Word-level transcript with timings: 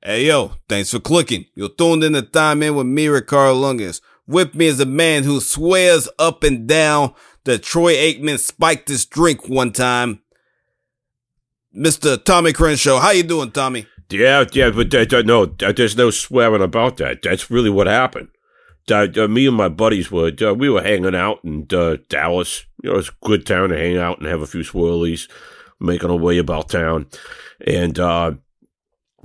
Hey 0.00 0.26
yo, 0.26 0.52
thanks 0.68 0.92
for 0.92 1.00
clicking. 1.00 1.46
You're 1.56 1.70
tuned 1.70 2.04
in 2.04 2.12
to 2.12 2.22
Time 2.22 2.62
In 2.62 2.76
with 2.76 2.86
me, 2.86 3.08
Ricardo 3.08 3.60
Lungus. 3.60 4.00
With 4.28 4.54
me 4.54 4.66
is 4.66 4.78
a 4.78 4.86
man 4.86 5.24
who 5.24 5.40
swears 5.40 6.08
up 6.20 6.44
and 6.44 6.68
down 6.68 7.14
that 7.42 7.64
Troy 7.64 7.94
Aikman 7.94 8.38
spiked 8.38 8.86
this 8.86 9.04
drink 9.04 9.48
one 9.48 9.72
time. 9.72 10.22
Mr. 11.76 12.22
Tommy 12.22 12.52
Crenshaw. 12.52 13.00
How 13.00 13.10
you 13.10 13.24
doing, 13.24 13.50
Tommy? 13.50 13.86
Yeah, 14.08 14.44
yeah, 14.52 14.70
but 14.70 14.94
uh, 14.94 15.16
uh, 15.16 15.22
no, 15.22 15.54
uh, 15.64 15.72
there's 15.72 15.96
no 15.96 16.10
swearing 16.10 16.62
about 16.62 16.98
that. 16.98 17.22
That's 17.22 17.50
really 17.50 17.70
what 17.70 17.88
happened. 17.88 18.28
Uh, 18.88 19.08
uh, 19.16 19.26
me 19.26 19.48
and 19.48 19.56
my 19.56 19.68
buddies 19.68 20.12
were 20.12 20.30
uh, 20.40 20.54
we 20.54 20.70
were 20.70 20.82
hanging 20.82 21.16
out 21.16 21.40
in 21.42 21.66
Dallas. 21.66 22.64
You 22.84 22.92
know, 22.92 22.98
it's 22.98 23.08
a 23.08 23.26
good 23.26 23.44
town 23.44 23.70
to 23.70 23.76
hang 23.76 23.98
out 23.98 24.18
and 24.18 24.28
have 24.28 24.42
a 24.42 24.46
few 24.46 24.60
swirlies, 24.60 25.28
making 25.80 26.08
our 26.08 26.16
way 26.16 26.38
about 26.38 26.68
town, 26.68 27.06
and 27.66 27.98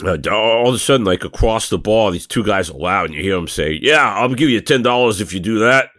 Uh, 0.01 0.17
all 0.31 0.69
of 0.69 0.75
a 0.75 0.79
sudden, 0.79 1.05
like 1.05 1.23
across 1.23 1.69
the 1.69 1.77
bar, 1.77 2.11
these 2.11 2.25
two 2.25 2.43
guys 2.43 2.69
are 2.69 2.77
loud, 2.77 3.05
and 3.05 3.13
you 3.13 3.21
hear 3.21 3.35
them 3.35 3.47
say, 3.47 3.79
"Yeah, 3.81 4.13
I'll 4.15 4.33
give 4.33 4.49
you 4.49 4.59
ten 4.61 4.81
dollars 4.81 5.21
if 5.21 5.33
you 5.33 5.39
do 5.39 5.59
that." 5.59 5.89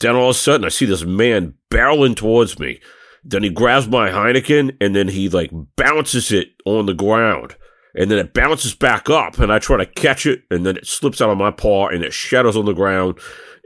Then 0.00 0.16
all 0.16 0.30
of 0.30 0.36
a 0.36 0.38
sudden, 0.38 0.66
I 0.66 0.68
see 0.68 0.84
this 0.84 1.04
man 1.04 1.54
barreling 1.70 2.14
towards 2.16 2.58
me. 2.58 2.80
Then 3.24 3.42
he 3.42 3.50
grabs 3.50 3.88
my 3.88 4.10
Heineken 4.10 4.76
and 4.80 4.96
then 4.96 5.08
he 5.08 5.28
like 5.28 5.50
bounces 5.76 6.32
it 6.32 6.48
on 6.64 6.86
the 6.86 6.94
ground. 6.94 7.56
And 7.94 8.10
then 8.10 8.18
it 8.18 8.32
bounces 8.32 8.74
back 8.74 9.10
up 9.10 9.38
and 9.38 9.52
I 9.52 9.58
try 9.58 9.76
to 9.76 9.86
catch 9.86 10.24
it 10.26 10.42
and 10.50 10.64
then 10.64 10.76
it 10.76 10.86
slips 10.86 11.20
out 11.20 11.30
of 11.30 11.38
my 11.38 11.50
paw 11.50 11.88
and 11.88 12.02
it 12.02 12.12
shatters 12.12 12.56
on 12.56 12.64
the 12.64 12.72
ground. 12.72 13.18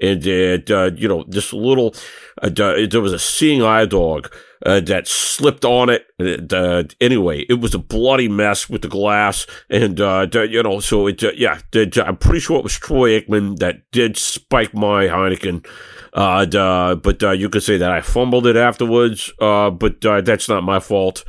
And, 0.02 0.26
it, 0.26 0.70
uh, 0.70 0.90
you 0.94 1.08
know, 1.08 1.24
this 1.26 1.52
little, 1.52 1.94
uh, 2.42 2.50
there 2.50 3.00
was 3.00 3.14
a 3.14 3.18
seeing 3.18 3.62
eye 3.62 3.86
dog 3.86 4.30
uh, 4.64 4.80
that 4.80 5.08
slipped 5.08 5.64
on 5.64 5.88
it. 5.88 6.06
And 6.18 6.52
uh, 6.52 6.84
anyway, 7.00 7.46
it 7.48 7.60
was 7.60 7.74
a 7.74 7.78
bloody 7.78 8.28
mess 8.28 8.68
with 8.68 8.82
the 8.82 8.88
glass. 8.88 9.46
And, 9.70 9.98
uh, 10.00 10.26
you 10.34 10.62
know, 10.62 10.80
so 10.80 11.06
it, 11.06 11.24
uh, 11.24 11.30
yeah, 11.34 11.60
I'm 11.74 12.16
pretty 12.18 12.40
sure 12.40 12.58
it 12.58 12.64
was 12.64 12.74
Troy 12.74 13.18
Aikman 13.20 13.58
that 13.60 13.90
did 13.90 14.18
spike 14.18 14.74
my 14.74 15.06
Heineken. 15.06 15.66
Uh, 16.12 16.94
but 16.94 17.22
uh, 17.22 17.30
you 17.32 17.48
could 17.48 17.62
say 17.62 17.76
that 17.76 17.90
I 17.90 18.00
fumbled 18.00 18.46
it 18.46 18.56
afterwards, 18.56 19.30
uh, 19.38 19.70
but 19.70 20.04
uh, 20.04 20.22
that's 20.22 20.48
not 20.48 20.64
my 20.64 20.80
fault. 20.80 21.24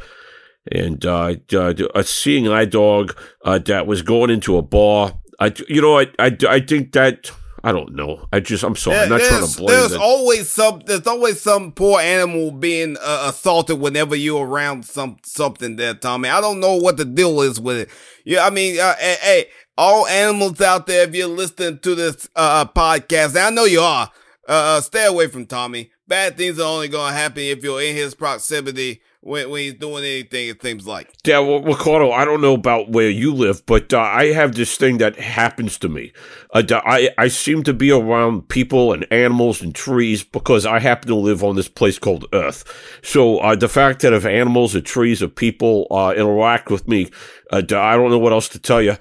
And 0.72 1.06
uh, 1.06 1.36
a 1.96 2.04
seeing 2.04 2.48
eye 2.48 2.66
dog 2.66 3.18
uh, 3.44 3.60
that 3.60 3.88
was 3.88 4.02
going 4.02 4.30
into 4.30 4.58
a 4.58 4.62
bar. 4.62 5.14
I, 5.40 5.54
you 5.68 5.82
know, 5.82 6.00
I, 6.00 6.08
I, 6.20 6.36
I 6.50 6.60
think 6.60 6.94
that 6.94 7.32
I 7.64 7.72
don't 7.72 7.96
know. 7.96 8.28
I 8.32 8.40
just, 8.40 8.64
I'm 8.64 8.76
sorry. 8.76 8.98
I'm 8.98 9.10
not 9.10 9.22
trying 9.22 9.46
to 9.46 9.58
blame. 9.58 9.68
There's 9.68 9.94
always 9.94 10.48
some. 10.48 10.82
There's 10.86 11.06
always 11.06 11.42
some 11.42 11.72
poor 11.72 12.00
animal 12.00 12.52
being 12.52 12.98
uh, 13.02 13.26
assaulted 13.30 13.80
whenever 13.80 14.16
you're 14.16 14.46
around 14.46 14.86
some 14.86 15.18
something 15.24 15.76
there, 15.76 15.94
Tommy. 15.94 16.30
I 16.30 16.40
don't 16.40 16.60
know 16.60 16.76
what 16.76 16.98
the 16.98 17.06
deal 17.06 17.42
is 17.42 17.60
with 17.60 17.78
it. 17.78 17.90
Yeah, 18.24 18.46
I 18.46 18.52
mean, 18.52 18.80
uh, 18.80 18.96
hey, 18.96 19.18
hey, 19.22 19.46
all 19.78 20.08
animals 20.08 20.62
out 20.62 20.88
there, 20.88 21.08
if 21.08 21.16
you're 21.16 21.28
listening 21.28 21.80
to 21.80 21.96
this 21.96 22.30
uh, 22.36 22.66
podcast, 22.66 23.36
I 23.42 23.50
know 23.50 23.66
you 23.66 23.82
are. 23.82 24.12
Uh, 24.48 24.78
uh, 24.78 24.82
stay 24.82 25.06
away 25.06 25.28
from 25.28 25.46
Tommy. 25.46 25.92
Bad 26.08 26.38
things 26.38 26.58
are 26.58 26.64
only 26.64 26.88
going 26.88 27.12
to 27.12 27.20
happen 27.20 27.44
if 27.44 27.64
you're 27.64 27.82
in 27.82 27.96
his 27.96 28.16
proximity 28.16 29.02
when, 29.28 29.50
when 29.50 29.62
he's 29.62 29.74
doing 29.74 30.06
anything, 30.06 30.48
it 30.48 30.62
seems 30.62 30.88
like. 30.88 31.12
Yeah, 31.26 31.40
well, 31.40 31.62
Ricardo, 31.62 32.12
I 32.12 32.24
don't 32.24 32.40
know 32.40 32.54
about 32.54 32.90
where 32.90 33.10
you 33.10 33.34
live, 33.34 33.66
but 33.66 33.94
uh, 33.94 34.00
I 34.00 34.28
have 34.28 34.56
this 34.56 34.78
thing 34.78 35.00
that 35.00 35.20
happens 35.20 35.78
to 35.80 35.90
me. 35.90 36.14
Uh, 36.54 36.64
I, 36.72 37.10
I 37.18 37.28
seem 37.28 37.64
to 37.64 37.74
be 37.74 37.92
around 37.92 38.48
people 38.48 38.94
and 38.94 39.06
animals 39.12 39.62
and 39.62 39.76
trees 39.76 40.24
because 40.24 40.66
I 40.66 40.80
happen 40.80 41.10
to 41.10 41.16
live 41.16 41.44
on 41.44 41.58
this 41.58 41.68
place 41.68 42.00
called 42.00 42.26
Earth. 42.32 42.64
So 43.04 43.40
uh, 43.40 43.56
the 43.56 43.68
fact 43.68 44.02
that 44.02 44.14
if 44.14 44.26
animals 44.26 44.76
or 44.76 44.82
trees 44.82 45.22
or 45.22 45.28
people 45.28 45.88
uh, 45.92 46.14
interact 46.16 46.70
with 46.70 46.88
me, 46.88 47.10
uh, 47.52 47.58
I 47.58 47.98
don't 47.98 48.10
know 48.10 48.20
what 48.20 48.32
else 48.32 48.48
to 48.50 48.60
tell 48.60 48.82
you. 48.82 48.96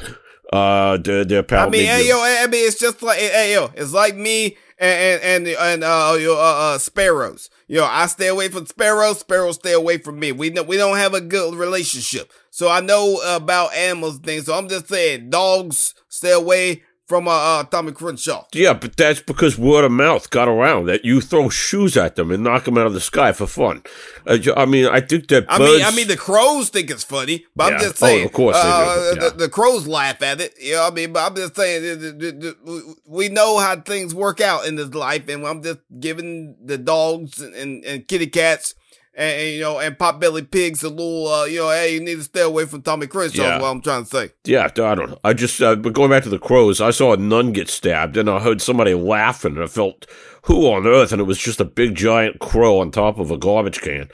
Uh, 0.53 0.97
they're, 0.99 1.25
they're 1.25 1.45
I 1.51 1.69
mean, 1.69 1.87
hey, 1.87 2.09
yo, 2.09 2.21
I 2.21 2.47
mean, 2.47 2.67
it's 2.67 2.79
just 2.79 3.03
like, 3.03 3.19
hey, 3.19 3.53
yo, 3.55 3.71
it's 3.75 3.93
like 3.93 4.17
me 4.17 4.57
and 4.79 5.23
and 5.23 5.49
and, 5.49 5.85
uh, 5.85 6.17
your 6.19 6.37
uh, 6.37 6.75
uh, 6.75 6.79
sparrows. 6.79 7.51
You 7.67 7.79
know, 7.79 7.89
I 7.91 8.07
stay 8.07 8.29
away 8.29 8.49
from 8.49 8.67
sparrows. 8.67 9.21
Sparrows 9.21 9.57
stay 9.57 9.73
away 9.73 9.99
from 9.99 10.19
me. 10.19 10.33
We 10.33 10.51
we 10.51 10.77
don't 10.77 10.99
have 10.99 11.15
a 11.15 11.21
good 11.21 11.55
relationship. 11.55 12.33
So 12.51 12.69
I 12.69 12.81
know 12.81 13.21
about 13.27 13.75
animals 13.75 14.19
things. 14.19 14.47
So 14.47 14.55
I'm 14.55 14.69
just 14.69 14.89
saying, 14.89 15.31
dogs 15.31 15.95
stay 16.09 16.33
away 16.33 16.83
from 17.07 17.29
uh, 17.29 17.31
uh, 17.31 17.65
Tommy 17.65 17.93
Crenshaw. 17.93 18.47
Yeah, 18.53 18.75
but 18.75 18.97
that's 18.97 19.21
because 19.21 19.57
word 19.57 19.85
of 19.85 19.93
mouth 19.93 20.29
got 20.31 20.49
around 20.49 20.87
that 20.87 21.05
you 21.05 21.21
throw 21.21 21.49
shoes 21.49 21.97
at 21.97 22.17
them 22.17 22.33
and 22.33 22.43
knock 22.43 22.65
them 22.65 22.77
out 22.77 22.87
of 22.87 22.95
the 22.95 23.01
sky 23.01 23.33
for 23.33 23.47
fun. 23.47 23.83
Uh, 24.27 24.39
I 24.57 24.67
mean, 24.67 24.87
I 24.87 25.01
think 25.01 25.29
that 25.29 25.47
birds... 25.47 25.61
I 25.61 25.65
mean, 25.65 25.85
I 25.85 25.91
mean, 25.93 26.09
the 26.09 26.17
crows 26.17 26.69
think 26.69 26.91
it's 26.91 27.05
funny, 27.05 27.47
but 27.55 27.69
yeah. 27.69 27.75
I'm 27.75 27.81
just 27.81 27.99
saying. 27.99 28.23
Oh, 28.23 28.27
of 28.27 28.33
course, 28.33 28.57
uh, 28.57 29.13
yeah. 29.15 29.29
the, 29.29 29.37
the, 29.37 29.49
crows 29.49 29.87
laugh 29.87 30.21
at 30.23 30.41
it. 30.41 30.55
You 30.61 30.75
know, 30.75 30.89
I 30.89 30.91
mean, 30.91 31.13
but 31.13 31.31
I'm 31.31 31.37
just 31.37 31.55
saying 31.55 32.97
we 33.07 33.29
know 33.29 33.59
how 33.59 33.77
things 33.77 34.15
work 34.15 34.41
out 34.41 34.67
in 34.67 34.75
this 34.75 34.93
life, 34.93 35.29
and 35.29 35.47
I'm 35.47 35.63
just 35.63 35.79
giving 36.01 36.57
the 36.65 36.77
dogs 36.77 37.41
and, 37.41 37.85
and 37.85 38.09
kitty 38.09 38.27
cats 38.27 38.75
and, 39.17 39.41
and, 39.41 39.51
you 39.51 39.61
know, 39.61 39.79
and 39.79 39.97
Potbelly 39.97 40.49
Pigs 40.49 40.83
a 40.83 40.91
little, 40.91 41.27
uh, 41.27 41.45
you 41.47 41.61
know, 41.61 41.71
hey, 41.71 41.95
you 41.95 42.01
need 42.01 42.17
to 42.17 42.23
stay 42.23 42.43
away 42.43 42.67
from 42.67 42.83
Tommy 42.83 43.07
Crenshaw. 43.07 43.43
Yeah. 43.43 43.61
what 43.61 43.69
I'm 43.69 43.81
trying 43.81 44.05
to 44.05 44.09
say. 44.09 44.33
Yeah, 44.45 44.65
I 44.65 44.69
don't 44.69 45.11
know. 45.11 45.19
I 45.25 45.33
just, 45.33 45.61
uh, 45.63 45.75
but 45.75 45.95
going 45.95 46.11
back 46.11 46.23
to 46.25 46.29
the 46.29 46.39
crows, 46.39 46.81
I 46.81 46.91
saw 46.91 47.15
a 47.15 47.17
nun 47.17 47.53
get 47.53 47.69
stabbed, 47.69 48.17
and 48.17 48.29
I 48.29 48.39
heard 48.41 48.61
somebody 48.61 48.95
laughing, 48.95 49.55
and 49.55 49.65
I 49.65 49.69
felt 49.69 50.07
who 50.43 50.67
on 50.67 50.87
earth, 50.87 51.13
and 51.13 51.21
it 51.21 51.25
was 51.25 51.39
just 51.39 51.61
a 51.61 51.65
big 51.65 51.95
giant 51.95 52.39
crow 52.39 52.79
on 52.79 52.91
top 52.91 53.19
of 53.19 53.31
a 53.31 53.39
garbage 53.39 53.81
can, 53.81 54.09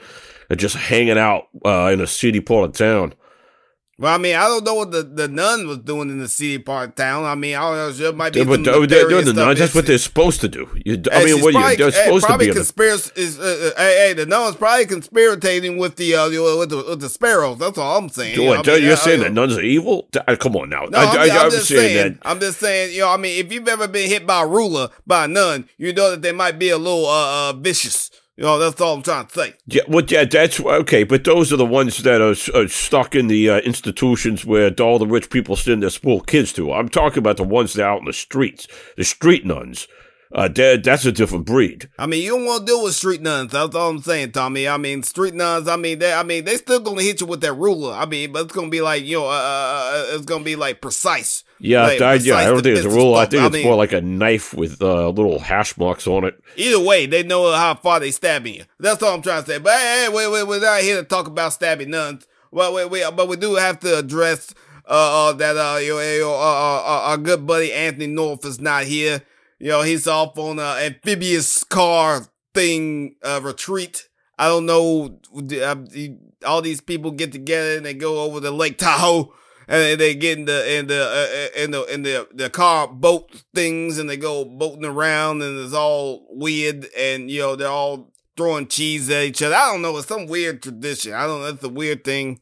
and 0.49 0.59
just 0.59 0.75
hanging 0.75 1.17
out 1.17 1.47
uh, 1.65 1.89
in 1.93 2.01
a 2.01 2.07
city 2.07 2.39
part 2.39 2.69
of 2.69 2.75
town. 2.75 3.13
Well, 3.99 4.11
I 4.11 4.17
mean, 4.17 4.35
I 4.35 4.47
don't 4.47 4.63
know 4.63 4.73
what 4.73 4.91
the, 4.91 5.03
the 5.03 5.27
nun 5.27 5.67
was 5.67 5.77
doing 5.77 6.09
in 6.09 6.17
the 6.17 6.27
city 6.27 6.57
part 6.57 6.89
of 6.89 6.95
town. 6.95 7.25
I 7.25 7.35
mean, 7.35 7.55
I 7.55 7.87
don't 7.87 7.99
know. 7.99 8.11
Might 8.13 8.33
be. 8.33 8.39
Yeah, 8.39 8.45
but 8.45 8.63
they're 8.63 9.07
doing 9.07 9.25
the 9.25 9.33
nuns. 9.33 9.59
That's 9.59 9.75
what 9.75 9.85
they're 9.85 9.99
supposed 9.99 10.41
to 10.41 10.47
do. 10.47 10.67
You, 10.83 10.99
I 11.11 11.23
mean, 11.23 11.43
what 11.43 11.53
probably, 11.53 11.71
you, 11.71 11.77
they're 11.77 11.91
supposed 11.91 12.25
hey, 12.25 12.33
to 12.33 12.39
be. 12.39 12.51
Conspiracy 12.51 13.11
is, 13.15 13.39
uh, 13.39 13.43
uh, 13.43 13.79
hey, 13.79 14.07
hey, 14.07 14.13
the 14.13 14.25
nun's 14.25 14.55
probably 14.55 14.87
conspirating 14.87 15.77
with 15.77 15.97
the, 15.97 16.15
uh, 16.15 16.27
with 16.57 16.69
the 16.71 16.85
with 16.89 17.01
the 17.01 17.09
sparrows. 17.09 17.59
That's 17.59 17.77
all 17.77 17.99
I'm 17.99 18.09
saying. 18.09 18.39
You 18.39 18.63
know, 18.63 18.75
you're 18.75 18.97
saying 18.97 19.19
that 19.19 19.31
nuns 19.31 19.55
are 19.55 19.61
evil? 19.61 20.09
Uh, 20.15 20.35
come 20.37 20.55
on 20.55 20.69
now. 20.69 20.85
No, 20.85 20.97
I, 20.97 21.27
am 21.27 21.45
I, 21.45 21.49
just 21.49 21.67
saying, 21.67 21.79
saying, 21.79 22.13
that. 22.13 22.27
I'm 22.27 22.39
just 22.39 22.59
saying. 22.59 22.95
You 22.95 23.01
know, 23.01 23.09
I 23.09 23.17
mean, 23.17 23.45
if 23.45 23.53
you've 23.53 23.67
ever 23.67 23.87
been 23.87 24.09
hit 24.09 24.25
by 24.25 24.41
a 24.41 24.47
ruler 24.47 24.89
by 25.05 25.25
a 25.25 25.27
nun, 25.27 25.69
you 25.77 25.93
know 25.93 26.11
that 26.11 26.23
they 26.23 26.31
might 26.31 26.57
be 26.57 26.69
a 26.69 26.79
little 26.79 27.05
uh, 27.05 27.51
uh 27.51 27.53
vicious. 27.53 28.09
You 28.35 28.45
know, 28.45 28.57
that's 28.57 28.81
all 28.81 28.95
I'm 28.95 29.03
trying 29.03 29.27
to 29.27 29.33
say. 29.33 29.53
Yeah, 29.67 29.83
well, 29.87 30.03
yeah, 30.07 30.25
that's 30.25 30.59
okay, 30.59 31.03
but 31.03 31.23
those 31.23 31.53
are 31.53 31.57
the 31.57 31.65
ones 31.65 32.01
that 32.01 32.19
are, 32.19 32.59
are 32.59 32.67
stuck 32.67 33.13
in 33.13 33.27
the 33.27 33.49
uh, 33.49 33.59
institutions 33.59 34.43
where 34.43 34.73
all 34.79 34.97
the 34.97 35.05
rich 35.05 35.29
people 35.29 35.55
send 35.55 35.83
their 35.83 35.91
small 35.91 36.19
kids 36.19 36.51
to. 36.53 36.73
I'm 36.73 36.89
talking 36.89 37.19
about 37.19 37.37
the 37.37 37.43
ones 37.43 37.73
that 37.73 37.83
are 37.83 37.93
out 37.93 37.99
in 37.99 38.05
the 38.05 38.13
streets, 38.13 38.67
the 38.97 39.03
street 39.03 39.45
nuns. 39.45 39.87
Uh, 40.33 40.47
that's 40.47 41.05
a 41.05 41.11
different 41.11 41.45
breed. 41.45 41.87
I 41.99 42.07
mean, 42.07 42.23
you 42.23 42.31
don't 42.31 42.45
want 42.45 42.65
to 42.65 42.65
deal 42.65 42.83
with 42.83 42.95
street 42.95 43.21
nuns. 43.21 43.51
That's 43.51 43.75
all 43.75 43.91
I'm 43.91 44.01
saying, 44.01 44.31
Tommy. 44.31 44.67
I 44.67 44.77
mean, 44.77 45.03
street 45.03 45.35
nuns. 45.35 45.67
I 45.67 45.75
mean, 45.75 45.99
they. 45.99 46.11
I 46.11 46.23
mean, 46.23 46.43
they 46.43 46.57
still 46.57 46.79
gonna 46.79 47.03
hit 47.03 47.21
you 47.21 47.27
with 47.27 47.41
that 47.41 47.53
ruler. 47.53 47.93
I 47.93 48.07
mean, 48.07 48.31
but 48.31 48.45
it's 48.45 48.53
gonna 48.53 48.69
be 48.69 48.81
like 48.81 49.03
you 49.03 49.19
know, 49.19 49.27
uh, 49.27 49.29
uh, 49.29 49.91
uh 49.93 50.15
it's 50.15 50.25
gonna 50.25 50.43
be 50.43 50.55
like 50.55 50.81
precise. 50.81 51.43
Yeah, 51.63 51.83
like, 51.83 52.01
I, 52.01 52.13
yeah. 52.15 52.35
I 52.35 52.45
don't 52.45 52.61
think 52.61 52.77
it's 52.77 52.85
a 52.85 52.89
ruler. 52.89 53.19
I 53.19 53.25
think 53.25 53.41
I 53.41 53.45
it's 53.47 53.53
mean, 53.53 53.65
more 53.65 53.75
like 53.75 53.93
a 53.93 54.01
knife 54.01 54.53
with 54.53 54.81
uh, 54.81 55.09
little 55.09 55.39
hash 55.39 55.77
marks 55.77 56.05
on 56.05 56.25
it. 56.25 56.35
Either 56.57 56.79
way, 56.79 57.05
they 57.05 57.23
know 57.23 57.51
how 57.53 57.73
far 57.75 57.99
they 57.99 58.11
stabbing 58.11 58.55
you. 58.55 58.65
That's 58.79 59.01
all 59.01 59.15
I'm 59.15 59.21
trying 59.21 59.43
to 59.43 59.49
say. 59.49 59.59
But 59.59 59.73
hey, 59.73 60.09
wait, 60.11 60.29
wait, 60.29 60.45
we're 60.45 60.59
not 60.59 60.81
here 60.81 60.97
to 60.97 61.03
talk 61.03 61.27
about 61.27 61.53
stabbing 61.53 61.89
nuns. 61.89 62.27
Well, 62.51 62.73
wait, 62.73 62.89
wait, 62.89 63.05
but 63.15 63.27
we 63.27 63.37
do 63.37 63.55
have 63.55 63.79
to 63.79 63.97
address 63.97 64.53
uh, 64.85 65.29
uh 65.29 65.33
that 65.33 65.55
uh, 65.55 65.77
your, 65.77 66.03
your 66.03 66.35
uh, 66.35 66.37
uh, 66.37 67.01
our 67.05 67.17
good 67.17 67.47
buddy 67.47 67.71
Anthony 67.71 68.07
North 68.07 68.45
is 68.45 68.59
not 68.59 68.83
here 68.83 69.23
you 69.63 69.69
know, 69.69 69.81
he's 69.81 70.07
off 70.07 70.37
on 70.37 70.59
an 70.59 70.83
amphibious 70.83 71.63
car 71.63 72.27
thing, 72.53 73.15
uh, 73.23 73.39
retreat. 73.41 74.09
I 74.37 74.49
don't 74.49 74.65
know. 74.65 75.19
Uh, 75.33 75.75
all 76.45 76.61
these 76.61 76.81
people 76.81 77.11
get 77.11 77.31
together 77.31 77.77
and 77.77 77.85
they 77.85 77.93
go 77.93 78.23
over 78.23 78.41
to 78.41 78.51
Lake 78.51 78.77
Tahoe 78.77 79.33
and 79.67 79.99
they 79.99 80.15
get 80.15 80.39
in 80.39 80.45
the 80.45 80.77
in 80.77 80.87
the 80.87 81.01
uh, 81.01 81.59
uh, 81.59 81.63
in 81.63 81.71
the 81.71 81.83
in 81.85 82.03
the 82.03 82.27
the 82.33 82.49
car 82.49 82.87
boat 82.87 83.43
things 83.53 83.97
and 83.97 84.09
they 84.09 84.17
go 84.17 84.45
boating 84.45 84.85
around 84.85 85.41
and 85.41 85.59
it's 85.59 85.73
all 85.73 86.27
weird 86.29 86.87
and 86.97 87.29
you 87.29 87.41
know 87.41 87.55
they're 87.55 87.67
all 87.67 88.11
throwing 88.35 88.67
cheese 88.67 89.09
at 89.09 89.23
each 89.23 89.41
other. 89.41 89.55
I 89.55 89.71
don't 89.71 89.81
know. 89.81 89.97
It's 89.97 90.07
some 90.07 90.27
weird 90.27 90.63
tradition. 90.63 91.13
I 91.13 91.27
don't 91.27 91.41
know. 91.41 91.47
It's 91.47 91.63
a 91.63 91.69
weird 91.69 92.03
thing. 92.03 92.39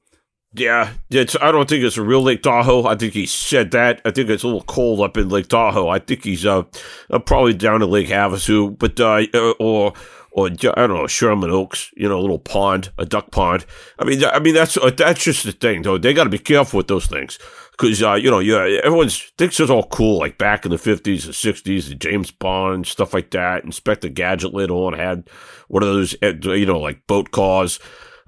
Yeah, 0.54 0.92
it's. 1.10 1.38
I 1.42 1.50
don't 1.52 1.70
think 1.70 1.86
it's 1.86 1.96
a 1.96 2.04
real 2.04 2.22
Lake 2.22 2.44
Tahoe. 2.44 2.86
I 2.86 2.96
think 2.96 3.14
he 3.14 3.26
said 3.26 3.72
that. 3.72 4.02
I 4.04 4.12
think 4.12 4.30
it's 4.30 4.44
a 4.44 4.48
little 4.48 4.64
cold 4.64 5.00
up 5.00 5.16
in 5.16 5.30
Lake 5.30 5.48
Tahoe. 5.48 5.88
I 5.88 6.00
think 6.00 6.26
he's 6.26 6.46
uh, 6.46 6.64
uh 7.10 7.20
probably 7.20 7.54
down 7.54 7.82
in 7.82 7.90
Lake 7.90 8.10
Havasu, 8.10 8.78
but 8.78 9.00
uh, 9.00 9.26
uh, 9.34 9.54
or 9.60 9.94
or 10.32 10.48
I 10.48 10.56
don't 10.56 10.90
know 10.90 11.08
Sherman 11.08 11.50
Oaks. 11.50 11.92
You 11.96 12.08
know, 12.08 12.20
a 12.20 12.22
little 12.22 12.40
pond, 12.40 12.92
a 12.98 13.06
duck 13.06 13.32
pond. 13.32 13.66
I 14.00 14.06
mean, 14.06 14.24
I 14.26 14.40
mean 14.40 14.54
that's 14.54 14.78
that's 14.96 15.24
just 15.24 15.44
the 15.44 15.52
thing, 15.52 15.82
though. 15.82 15.98
They 15.98 16.14
got 16.14 16.24
to 16.24 16.30
be 16.30 16.40
careful 16.40 16.78
with 16.78 16.88
those 16.88 17.06
things 17.06 17.38
because 17.72 18.02
uh, 18.02 18.14
you 18.14 18.32
know, 18.32 18.40
yeah, 18.40 18.80
everyone 18.84 19.10
thinks 19.10 19.60
it's 19.60 19.70
all 19.70 19.88
cool, 19.88 20.20
like 20.20 20.38
back 20.38 20.66
in 20.66 20.72
the 20.72 20.78
fifties 20.78 21.26
and 21.26 21.36
sixties, 21.36 21.90
the 21.90 21.96
James 21.96 22.32
Bond 22.32 22.88
stuff 22.88 23.14
like 23.14 23.32
that. 23.32 23.64
Inspector 23.64 24.08
Gadget 24.10 24.54
later 24.54 24.74
on 24.74 24.94
had 24.94 25.30
one 25.68 25.84
of 25.84 25.90
those, 25.90 26.16
you 26.22 26.66
know, 26.66 26.80
like 26.80 27.06
boat 27.08 27.32
cars. 27.32 27.80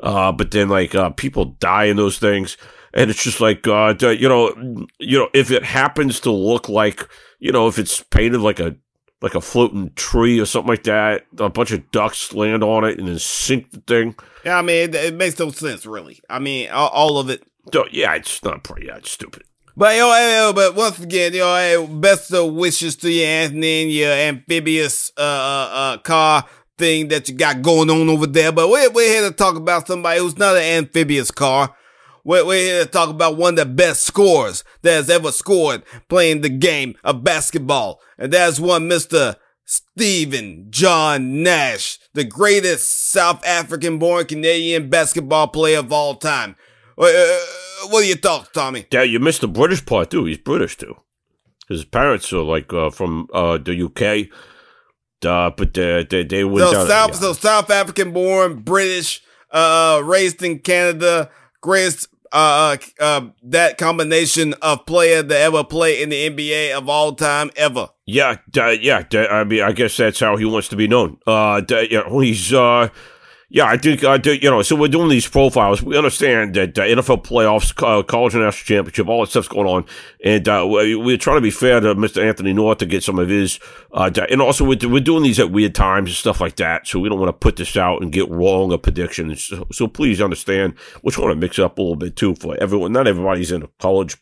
Uh, 0.02 0.32
but 0.32 0.52
then 0.52 0.70
like 0.70 0.94
uh, 0.96 1.12
people 1.12 1.46
die 1.60 1.86
in 1.86 1.98
those 1.98 2.18
things. 2.18 2.58
and 2.94 3.10
it's 3.10 3.24
just 3.24 3.42
like 3.42 3.68
uh, 3.68 3.94
you 4.02 4.28
know, 4.28 4.54
you 5.00 5.18
know, 5.18 5.30
if 5.34 5.52
it 5.52 5.64
happens 5.64 6.20
to 6.22 6.32
look 6.32 6.68
like 6.68 7.08
you 7.40 7.52
know, 7.52 7.68
if 7.68 7.78
it's 7.78 8.02
painted 8.04 8.40
like 8.40 8.60
a 8.60 8.76
like 9.24 9.36
a 9.36 9.42
floating 9.42 9.90
tree 9.96 10.38
or 10.38 10.46
something 10.46 10.68
like 10.68 10.84
that, 10.84 11.26
a 11.40 11.50
bunch 11.50 11.72
of 11.72 11.90
ducks 11.92 12.34
land 12.34 12.62
on 12.62 12.84
it 12.84 13.00
and 13.00 13.08
then 13.08 13.18
sink 13.18 13.72
the 13.72 13.80
thing. 13.80 14.14
Yeah, 14.44 14.58
I 14.58 14.62
mean, 14.62 14.90
it, 14.90 14.96
it 14.96 15.14
makes 15.14 15.40
no 15.40 15.50
sense, 15.50 15.86
really. 15.86 16.20
I 16.30 16.40
mean, 16.40 16.70
all, 16.70 16.90
all 16.90 17.18
of 17.18 17.30
it. 17.30 17.42
Yeah, 17.92 18.14
it's 18.16 18.44
not 18.44 18.66
pretty. 18.66 18.88
Yeah, 18.88 18.98
it's 18.98 19.12
stupid. 19.12 19.44
But 19.78 19.96
yo, 19.96 20.12
hey, 20.12 20.52
but 20.54 20.76
once 20.76 21.00
again, 21.00 21.34
yo, 21.34 21.56
hey, 21.56 21.88
best 21.90 22.34
of 22.34 22.54
wishes 22.54 22.98
to 22.98 23.10
you, 23.10 23.24
Anthony, 23.24 23.84
and 23.84 23.92
your 23.92 24.12
amphibious 24.12 25.14
uh, 25.18 25.22
uh, 25.22 25.70
uh, 25.74 25.98
car 26.00 26.44
thing 26.78 27.08
that 27.08 27.30
you 27.30 27.36
got 27.36 27.62
going 27.62 27.90
on 27.90 28.10
over 28.10 28.28
there. 28.28 28.52
But 28.52 28.68
we're, 28.68 28.92
we're 28.92 29.08
here 29.08 29.30
to 29.30 29.34
talk 29.34 29.56
about 29.56 29.88
somebody 29.88 30.20
who's 30.20 30.38
not 30.38 30.58
an 30.58 30.64
amphibious 30.64 31.32
car. 31.32 31.74
We're, 32.24 32.46
we're 32.46 32.64
here 32.64 32.86
to 32.86 32.90
talk 32.90 33.10
about 33.10 33.38
one 33.38 33.54
of 33.54 33.58
the 33.58 33.66
best 33.66 34.04
scorers 34.04 34.64
that 34.82 34.94
has 34.94 35.10
ever 35.10 35.32
scored 35.32 35.84
playing 36.08 36.42
the 36.42 36.50
game 36.50 36.96
of 37.04 37.24
basketball. 37.24 38.00
And 38.18 38.32
that's 38.32 38.60
one 38.60 38.90
Mr. 38.90 39.36
Stephen 39.66 40.68
John 40.70 41.44
Nash, 41.44 42.00
the 42.14 42.24
greatest 42.24 43.12
South 43.12 43.46
African 43.46 43.98
born 43.98 44.26
Canadian 44.26 44.90
basketball 44.90 45.48
player 45.48 45.80
of 45.80 45.92
all 45.92 46.16
time. 46.16 46.56
Uh, 46.98 47.08
what 47.90 48.04
are 48.04 48.08
your 48.08 48.18
thoughts, 48.18 48.50
Tommy? 48.54 48.86
Yeah, 48.92 49.04
you 49.04 49.20
missed 49.20 49.42
the 49.42 49.48
British 49.48 49.86
part 49.86 50.12
too. 50.12 50.26
He's 50.26 50.38
British 50.38 50.78
too. 50.78 50.96
His 51.68 51.86
parents 51.86 52.32
are 52.34 52.44
like 52.44 52.72
uh, 52.74 52.90
from 52.90 53.28
uh, 53.34 53.58
the 53.58 53.84
UK, 53.84 54.30
uh, 55.26 55.50
but 55.56 55.74
they 55.74 56.06
they, 56.10 56.24
they 56.24 56.44
went 56.44 56.68
so 56.68 56.74
down. 56.74 56.88
South, 56.88 57.10
yeah. 57.10 57.20
so 57.20 57.34
South 57.34 57.70
African 57.72 58.12
born, 58.12 58.60
British, 58.60 59.22
uh, 59.52 60.02
raised 60.04 60.44
in 60.44 60.60
Canada, 60.60 61.30
greatest. 61.62 62.10
Uh, 62.34 62.78
uh, 63.00 63.28
that 63.44 63.78
combination 63.78 64.56
of 64.56 64.88
player 64.88 65.22
that 65.22 65.40
ever 65.40 65.64
play 65.64 66.02
in 66.02 66.10
the 66.10 66.30
NBA 66.30 66.76
of 66.76 66.90
all 66.90 67.14
time 67.14 67.52
ever. 67.56 67.90
Yeah, 68.08 68.38
yeah. 68.56 69.04
I 69.14 69.44
mean, 69.44 69.62
I 69.62 69.72
guess 69.72 69.96
that's 69.98 70.20
how 70.20 70.36
he 70.36 70.46
wants 70.46 70.68
to 70.70 70.76
be 70.76 70.88
known. 70.88 71.20
Uh, 71.28 71.62
yeah, 71.70 72.10
he's 72.10 72.52
uh, 72.52 72.90
yeah, 73.54 73.66
I 73.66 73.78
think 73.78 74.04
I 74.04 74.18
do. 74.18 74.34
You 74.34 74.50
know, 74.50 74.64
so 74.64 74.76
we're 74.76 74.88
doing 74.88 75.10
these 75.10 75.28
profiles. 75.28 75.84
We 75.84 75.96
understand 75.96 76.56
that 76.56 76.76
uh, 76.76 76.82
NFL 76.82 77.24
playoffs, 77.24 77.72
uh, 77.84 78.02
college 78.02 78.34
national 78.34 78.52
championship, 78.52 79.08
all 79.08 79.22
that 79.22 79.30
stuff's 79.30 79.48
going 79.48 79.68
on, 79.68 79.86
and 80.24 80.50
uh, 80.50 80.66
we're 80.68 81.18
trying 81.18 81.38
to 81.38 81.42
be 81.42 81.52
fair 81.52 81.80
to 81.80 81.94
Mr. 81.94 82.26
Anthony 82.26 82.52
North 82.52 82.80
to 82.80 82.88
get 82.88 83.04
some 83.04 83.20
of 83.20 83.30
his. 83.30 83.60
Uh, 83.92 84.10
and 84.32 84.42
also, 84.42 84.66
we're, 84.66 84.80
we're 84.90 85.00
doing 85.00 85.22
these 85.22 85.40
at 85.40 85.52
weird 85.52 85.76
times 85.76 86.10
and 86.10 86.16
stuff 86.16 86.42
like 86.42 86.56
that, 86.56 86.88
so 86.88 87.00
we 87.00 87.10
don't 87.10 87.20
want 87.20 87.30
to 87.30 87.34
put 87.34 87.58
this 87.58 87.78
out 87.78 88.02
and 88.02 88.12
get 88.12 88.28
wrong 88.28 88.74
a 88.74 88.80
prediction. 88.80 89.36
So, 89.36 89.68
so 89.72 89.88
please 89.88 90.20
understand, 90.20 90.74
we're 91.04 91.12
trying 91.12 91.30
to 91.30 91.36
mix 91.36 91.60
up 91.60 91.78
a 91.78 91.82
little 91.84 91.96
bit 91.96 92.16
too 92.16 92.34
for 92.34 92.58
everyone. 92.60 92.92
Not 92.92 93.08
everybody's 93.08 93.52
in 93.52 93.68
college 93.78 94.18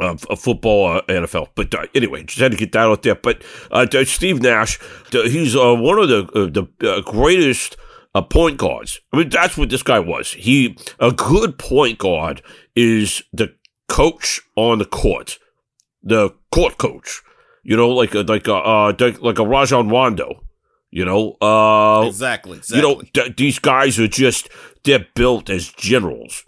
uh, 0.00 0.16
football, 0.16 0.96
uh, 0.96 1.02
NFL. 1.02 1.50
But 1.54 1.72
uh, 1.76 1.86
anyway, 1.94 2.24
just 2.24 2.40
had 2.40 2.50
to 2.50 2.58
get 2.58 2.72
that 2.72 2.88
out 2.88 3.04
there. 3.04 3.14
But 3.14 3.40
uh, 3.70 3.86
Steve 4.04 4.42
Nash, 4.42 4.80
he's 5.12 5.54
uh, 5.54 5.76
one 5.76 6.00
of 6.00 6.08
the 6.08 6.66
the 6.74 7.02
greatest 7.02 7.76
uh, 8.18 8.22
point 8.22 8.56
guards. 8.56 9.00
I 9.12 9.18
mean, 9.18 9.28
that's 9.28 9.56
what 9.56 9.70
this 9.70 9.82
guy 9.82 10.00
was. 10.00 10.32
He 10.32 10.76
a 10.98 11.12
good 11.12 11.58
point 11.58 11.98
guard 11.98 12.42
is 12.74 13.22
the 13.32 13.54
coach 13.88 14.40
on 14.56 14.78
the 14.78 14.84
court, 14.84 15.38
the 16.02 16.30
court 16.52 16.78
coach. 16.78 17.22
You 17.62 17.76
know, 17.76 17.90
like 17.90 18.14
a, 18.14 18.20
like 18.20 18.48
a 18.48 18.54
uh, 18.54 19.12
like 19.20 19.38
a 19.38 19.46
Rajon 19.46 19.88
Rondo. 19.88 20.44
You 20.90 21.04
know, 21.04 21.32
uh, 21.42 22.04
exactly, 22.06 22.58
exactly. 22.58 22.78
You 22.78 22.96
know, 22.96 23.02
th- 23.12 23.36
these 23.36 23.58
guys 23.58 23.98
are 23.98 24.08
just 24.08 24.48
they're 24.84 25.06
built 25.14 25.50
as 25.50 25.68
generals. 25.68 26.44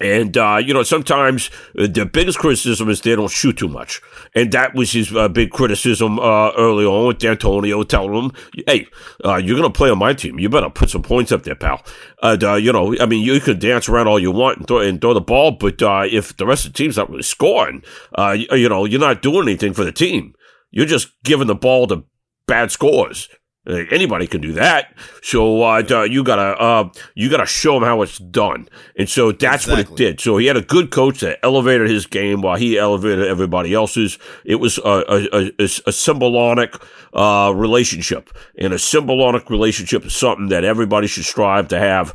And, 0.00 0.36
uh, 0.36 0.60
you 0.64 0.72
know, 0.72 0.82
sometimes 0.82 1.50
uh, 1.78 1.86
the 1.86 2.06
biggest 2.06 2.38
criticism 2.38 2.88
is 2.88 3.02
they 3.02 3.14
don't 3.14 3.30
shoot 3.30 3.58
too 3.58 3.68
much. 3.68 4.00
And 4.34 4.50
that 4.52 4.74
was 4.74 4.92
his 4.92 5.14
uh, 5.14 5.28
big 5.28 5.50
criticism 5.50 6.18
uh, 6.18 6.52
early 6.56 6.86
on 6.86 7.08
with 7.08 7.18
D'Antoni 7.18 7.86
telling 7.86 8.14
him, 8.14 8.32
hey, 8.66 8.86
uh, 9.24 9.36
you're 9.36 9.58
going 9.58 9.70
to 9.70 9.76
play 9.76 9.90
on 9.90 9.98
my 9.98 10.14
team. 10.14 10.38
You 10.38 10.48
better 10.48 10.70
put 10.70 10.88
some 10.88 11.02
points 11.02 11.32
up 11.32 11.42
there, 11.42 11.54
pal. 11.54 11.82
And, 12.22 12.42
uh, 12.42 12.54
you 12.54 12.72
know, 12.72 12.96
I 12.98 13.04
mean, 13.04 13.24
you 13.24 13.38
can 13.40 13.58
dance 13.58 13.88
around 13.88 14.08
all 14.08 14.18
you 14.18 14.30
want 14.30 14.58
and 14.58 14.66
throw, 14.66 14.78
and 14.78 15.00
throw 15.00 15.12
the 15.12 15.20
ball, 15.20 15.52
but 15.52 15.76
if 16.10 16.36
the 16.36 16.46
rest 16.46 16.64
of 16.64 16.72
the 16.72 16.78
team's 16.78 16.96
not 16.96 17.10
really 17.10 17.22
scoring, 17.22 17.82
you, 18.18 18.46
you 18.52 18.68
know, 18.68 18.86
you're 18.86 19.00
not 19.00 19.20
doing 19.20 19.42
anything 19.42 19.74
for 19.74 19.84
the 19.84 19.92
team. 19.92 20.34
You're 20.70 20.86
just 20.86 21.10
giving 21.24 21.48
the 21.48 21.54
ball 21.54 21.86
to 21.88 22.04
bad 22.46 22.70
scores. 22.70 23.28
Uh, 23.66 23.84
anybody 23.90 24.26
can 24.26 24.40
do 24.40 24.54
that. 24.54 24.94
So 25.22 25.62
uh, 25.62 25.82
you 26.08 26.24
gotta 26.24 26.58
uh, 26.58 26.88
you 27.14 27.28
gotta 27.28 27.44
show 27.44 27.76
him 27.76 27.82
how 27.82 28.00
it's 28.00 28.16
done, 28.16 28.66
and 28.96 29.06
so 29.06 29.32
that's 29.32 29.64
exactly. 29.64 29.84
what 29.84 29.92
it 29.92 29.96
did. 29.96 30.20
So 30.20 30.38
he 30.38 30.46
had 30.46 30.56
a 30.56 30.62
good 30.62 30.90
coach 30.90 31.20
that 31.20 31.38
elevated 31.42 31.90
his 31.90 32.06
game 32.06 32.40
while 32.40 32.56
he 32.56 32.78
elevated 32.78 33.26
everybody 33.26 33.74
else's. 33.74 34.18
It 34.46 34.56
was 34.56 34.78
a 34.78 35.04
a, 35.06 35.50
a, 35.58 35.68
a 35.86 35.92
symbolic 35.92 36.74
uh, 37.12 37.52
relationship, 37.54 38.30
and 38.56 38.72
a 38.72 38.78
symbolic 38.78 39.50
relationship 39.50 40.06
is 40.06 40.16
something 40.16 40.48
that 40.48 40.64
everybody 40.64 41.06
should 41.06 41.26
strive 41.26 41.68
to 41.68 41.78
have. 41.78 42.14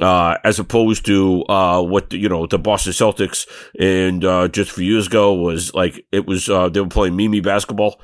Uh, 0.00 0.38
as 0.42 0.58
opposed 0.58 1.04
to 1.04 1.44
uh, 1.50 1.82
what 1.82 2.10
the, 2.10 2.18
you 2.18 2.28
know 2.28 2.46
the 2.46 2.58
Boston 2.58 2.92
Celtics 2.92 3.46
and 3.78 4.22
just 4.52 4.70
a 4.70 4.74
few 4.74 4.90
years 4.90 5.06
ago 5.06 5.34
was 5.34 5.74
like 5.74 6.06
it 6.12 6.26
was 6.26 6.46
they 6.46 6.80
were 6.80 6.86
playing 6.86 7.16
Mimi 7.16 7.40
basketball 7.40 8.00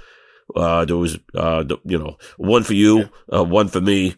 uh, 0.54 0.84
there 0.84 0.96
was, 0.96 1.18
uh, 1.34 1.64
you 1.84 1.98
know, 1.98 2.16
one 2.36 2.62
for 2.62 2.74
you, 2.74 3.08
uh, 3.32 3.44
one 3.44 3.68
for 3.68 3.80
me. 3.80 4.14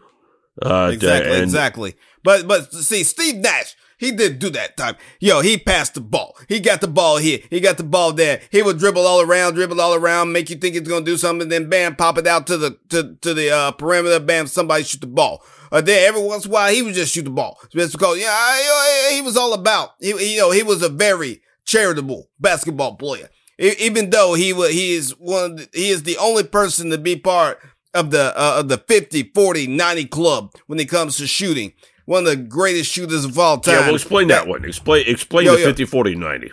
Uh, 0.62 0.90
exactly, 0.92 1.32
and, 1.32 1.42
exactly. 1.42 1.94
But, 2.22 2.46
but 2.46 2.72
see, 2.72 3.02
Steve 3.04 3.36
Nash, 3.36 3.76
he 3.98 4.12
didn't 4.12 4.38
do 4.38 4.50
that 4.50 4.76
time. 4.76 4.96
Yo, 5.20 5.40
he 5.42 5.58
passed 5.58 5.94
the 5.94 6.00
ball. 6.00 6.36
He 6.48 6.58
got 6.58 6.80
the 6.80 6.88
ball 6.88 7.18
here. 7.18 7.40
He 7.50 7.60
got 7.60 7.76
the 7.76 7.84
ball 7.84 8.12
there. 8.12 8.40
He 8.50 8.62
would 8.62 8.78
dribble 8.78 9.06
all 9.06 9.20
around, 9.20 9.54
dribble 9.54 9.80
all 9.80 9.94
around, 9.94 10.32
make 10.32 10.48
you 10.48 10.56
think 10.56 10.74
he's 10.74 10.88
gonna 10.88 11.04
do 11.04 11.16
something, 11.16 11.48
then 11.48 11.68
bam, 11.68 11.96
pop 11.96 12.16
it 12.16 12.26
out 12.26 12.46
to 12.46 12.56
the 12.56 12.78
to 12.88 13.16
to 13.16 13.34
the 13.34 13.50
uh, 13.50 13.72
perimeter. 13.72 14.18
Bam, 14.18 14.46
somebody 14.46 14.84
shoot 14.84 15.02
the 15.02 15.06
ball. 15.06 15.42
Uh, 15.70 15.80
then 15.80 16.08
every 16.08 16.22
once 16.22 16.46
in 16.46 16.50
a 16.50 16.54
while, 16.54 16.72
he 16.72 16.82
would 16.82 16.94
just 16.94 17.12
shoot 17.12 17.24
the 17.24 17.30
ball. 17.30 17.58
Just 17.70 17.92
because, 17.92 18.18
yeah, 18.18 19.10
he 19.12 19.20
was 19.22 19.36
all 19.36 19.52
about. 19.52 19.90
He, 20.00 20.34
you 20.34 20.40
know, 20.40 20.50
he 20.50 20.62
was 20.62 20.82
a 20.82 20.88
very 20.88 21.42
charitable 21.64 22.28
basketball 22.40 22.96
player 22.96 23.28
even 23.60 24.10
though 24.10 24.34
he 24.34 24.52
was, 24.52 24.70
he 24.70 24.94
is 24.94 25.10
one, 25.18 25.56
the, 25.56 25.68
he 25.72 25.90
is 25.90 26.04
the 26.04 26.16
only 26.16 26.44
person 26.44 26.90
to 26.90 26.98
be 26.98 27.16
part 27.16 27.58
of 27.92 28.10
the, 28.10 28.32
uh, 28.36 28.60
of 28.60 28.68
the 28.68 28.78
50, 28.78 29.32
40, 29.34 29.66
90 29.66 30.04
club 30.06 30.54
when 30.66 30.80
it 30.80 30.88
comes 30.88 31.18
to 31.18 31.26
shooting. 31.26 31.74
One 32.06 32.26
of 32.26 32.30
the 32.30 32.36
greatest 32.36 32.90
shooters 32.90 33.24
of 33.24 33.38
all 33.38 33.58
time. 33.58 33.74
Yeah, 33.74 33.86
well, 33.86 33.94
explain 33.94 34.28
that, 34.28 34.44
that 34.44 34.48
one. 34.48 34.64
Explain, 34.64 35.04
explain 35.06 35.46
yo, 35.46 35.56
the 35.56 35.62
50, 35.62 35.84
40, 35.84 36.14
90. 36.16 36.52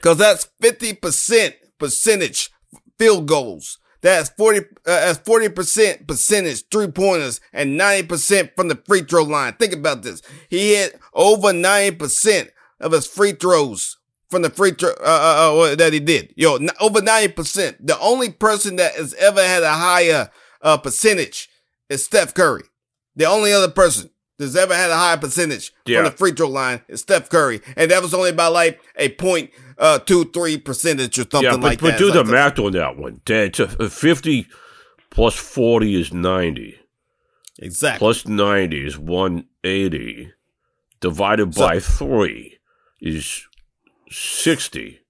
Cause 0.00 0.16
that's 0.16 0.48
50% 0.62 1.54
percentage 1.78 2.50
field 2.98 3.26
goals. 3.26 3.78
That's 4.00 4.30
40, 4.30 4.60
uh, 4.60 4.62
that's 4.84 5.18
40% 5.18 6.06
percentage 6.06 6.64
three 6.70 6.88
pointers 6.88 7.40
and 7.52 7.78
90% 7.78 8.52
from 8.56 8.68
the 8.68 8.80
free 8.86 9.02
throw 9.02 9.24
line. 9.24 9.54
Think 9.54 9.74
about 9.74 10.02
this. 10.02 10.22
He 10.48 10.74
hit 10.74 10.98
over 11.12 11.48
90% 11.48 12.48
of 12.80 12.92
his 12.92 13.06
free 13.06 13.32
throws 13.32 13.97
from 14.28 14.42
the 14.42 14.50
free 14.50 14.72
throw 14.72 14.90
uh, 14.90 14.92
uh, 15.02 15.58
uh, 15.58 15.74
that 15.76 15.92
he 15.92 16.00
did. 16.00 16.32
Yo, 16.36 16.56
n- 16.56 16.70
over 16.80 17.00
90%. 17.00 17.76
The 17.80 17.98
only 18.00 18.30
person 18.30 18.76
that 18.76 18.94
has 18.94 19.14
ever 19.14 19.42
had 19.42 19.62
a 19.62 19.72
higher 19.72 20.30
uh, 20.62 20.76
percentage 20.76 21.48
is 21.88 22.04
Steph 22.04 22.34
Curry. 22.34 22.64
The 23.16 23.24
only 23.24 23.52
other 23.52 23.70
person 23.70 24.10
that's 24.38 24.54
ever 24.54 24.74
had 24.74 24.90
a 24.90 24.96
higher 24.96 25.16
percentage 25.16 25.72
yeah. 25.84 25.98
from 25.98 26.04
the 26.10 26.16
free 26.16 26.32
throw 26.32 26.48
line 26.48 26.82
is 26.88 27.00
Steph 27.00 27.28
Curry. 27.28 27.60
And 27.76 27.90
that 27.90 28.02
was 28.02 28.14
only 28.14 28.32
by 28.32 28.46
like 28.46 28.80
a 28.96 29.08
point 29.10 29.50
uh, 29.78 29.98
two, 29.98 30.26
three 30.26 30.58
percentage 30.58 31.18
or 31.18 31.22
something 31.22 31.42
yeah, 31.42 31.52
but, 31.52 31.62
like 31.62 31.80
but 31.80 31.86
that. 31.86 31.92
But 31.92 31.98
do 31.98 32.10
the 32.12 32.24
math 32.24 32.58
on 32.58 32.72
that 32.72 32.96
one. 32.96 33.20
It's 33.26 33.58
a 33.58 33.90
50 33.90 34.46
plus 35.10 35.34
40 35.34 36.00
is 36.00 36.12
90. 36.12 36.78
Exactly. 37.60 37.98
Plus 37.98 38.26
90 38.26 38.86
is 38.86 38.98
180. 38.98 40.32
Divided 41.00 41.54
so, 41.54 41.66
by 41.66 41.80
3 41.80 42.58
is 43.00 43.47
60. 44.10 45.00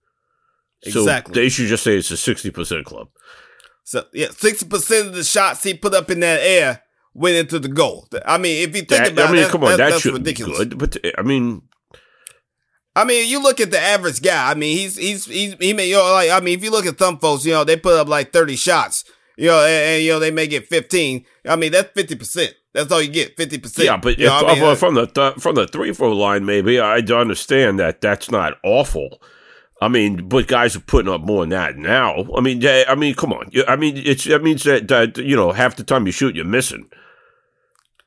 Exactly. 0.82 1.34
So 1.34 1.40
they 1.40 1.48
should 1.48 1.66
just 1.66 1.82
say 1.82 1.96
it's 1.96 2.10
a 2.10 2.14
60% 2.14 2.84
club. 2.84 3.08
So, 3.84 4.04
yeah, 4.12 4.26
60% 4.26 5.06
of 5.06 5.14
the 5.14 5.24
shots 5.24 5.62
he 5.62 5.74
put 5.74 5.94
up 5.94 6.10
in 6.10 6.20
that 6.20 6.40
air 6.40 6.82
went 7.14 7.36
into 7.36 7.58
the 7.58 7.68
goal. 7.68 8.06
I 8.26 8.38
mean, 8.38 8.68
if 8.68 8.76
you 8.76 8.82
think 8.82 8.88
that, 8.88 9.12
about 9.12 9.30
I 9.30 9.32
mean, 9.32 9.42
it, 9.42 9.50
come 9.50 9.64
on, 9.64 9.76
that 9.76 10.00
should 10.00 10.22
be 10.22 10.34
good. 10.34 10.78
But, 10.78 10.98
I 11.16 11.22
mean, 11.22 11.62
I 12.94 13.04
mean, 13.04 13.28
you 13.28 13.40
look 13.40 13.60
at 13.60 13.70
the 13.70 13.80
average 13.80 14.22
guy. 14.22 14.50
I 14.50 14.54
mean, 14.54 14.76
he's 14.76 14.96
he's 14.96 15.24
he's 15.24 15.54
he 15.60 15.72
may 15.72 15.88
you 15.88 15.94
know, 15.94 16.12
like 16.12 16.30
I 16.30 16.40
mean, 16.40 16.58
if 16.58 16.64
you 16.64 16.70
look 16.72 16.84
at 16.84 16.98
some 16.98 17.18
folks, 17.18 17.46
you 17.46 17.52
know, 17.52 17.62
they 17.62 17.76
put 17.76 17.94
up 17.94 18.08
like 18.08 18.32
thirty 18.32 18.56
shots, 18.56 19.04
you 19.36 19.46
know, 19.46 19.60
and, 19.60 19.70
and 19.70 20.02
you 20.02 20.10
know 20.10 20.18
they 20.18 20.32
may 20.32 20.48
get 20.48 20.66
fifteen. 20.66 21.24
I 21.46 21.54
mean, 21.54 21.70
that's 21.70 21.92
fifty 21.92 22.16
percent. 22.16 22.54
That's 22.78 22.92
all 22.92 23.02
you 23.02 23.10
get, 23.10 23.36
fifty 23.36 23.58
percent. 23.58 23.86
Yeah, 23.86 23.96
but 23.96 24.20
if, 24.20 24.30
I 24.30 24.54
mean? 24.54 24.62
uh, 24.62 24.74
from 24.76 24.94
the 24.94 25.06
th- 25.06 25.34
from 25.34 25.56
the 25.56 25.66
three 25.66 25.92
throw 25.92 26.12
line, 26.12 26.46
maybe 26.46 26.78
I 26.78 26.98
understand 26.98 27.80
that 27.80 28.00
that's 28.00 28.30
not 28.30 28.56
awful. 28.62 29.20
I 29.80 29.88
mean, 29.88 30.28
but 30.28 30.46
guys 30.46 30.76
are 30.76 30.80
putting 30.80 31.10
up 31.10 31.20
more 31.22 31.42
than 31.42 31.50
that 31.50 31.76
now. 31.76 32.24
I 32.36 32.40
mean, 32.40 32.64
I 32.64 32.94
mean, 32.94 33.14
come 33.14 33.32
on. 33.32 33.50
I 33.66 33.74
mean, 33.74 33.96
it's 33.96 34.24
that 34.24 34.44
means 34.44 34.62
that, 34.62 34.86
that 34.88 35.18
you 35.18 35.34
know 35.34 35.50
half 35.50 35.74
the 35.74 35.82
time 35.82 36.06
you 36.06 36.12
shoot, 36.12 36.36
you're 36.36 36.44
missing. 36.44 36.88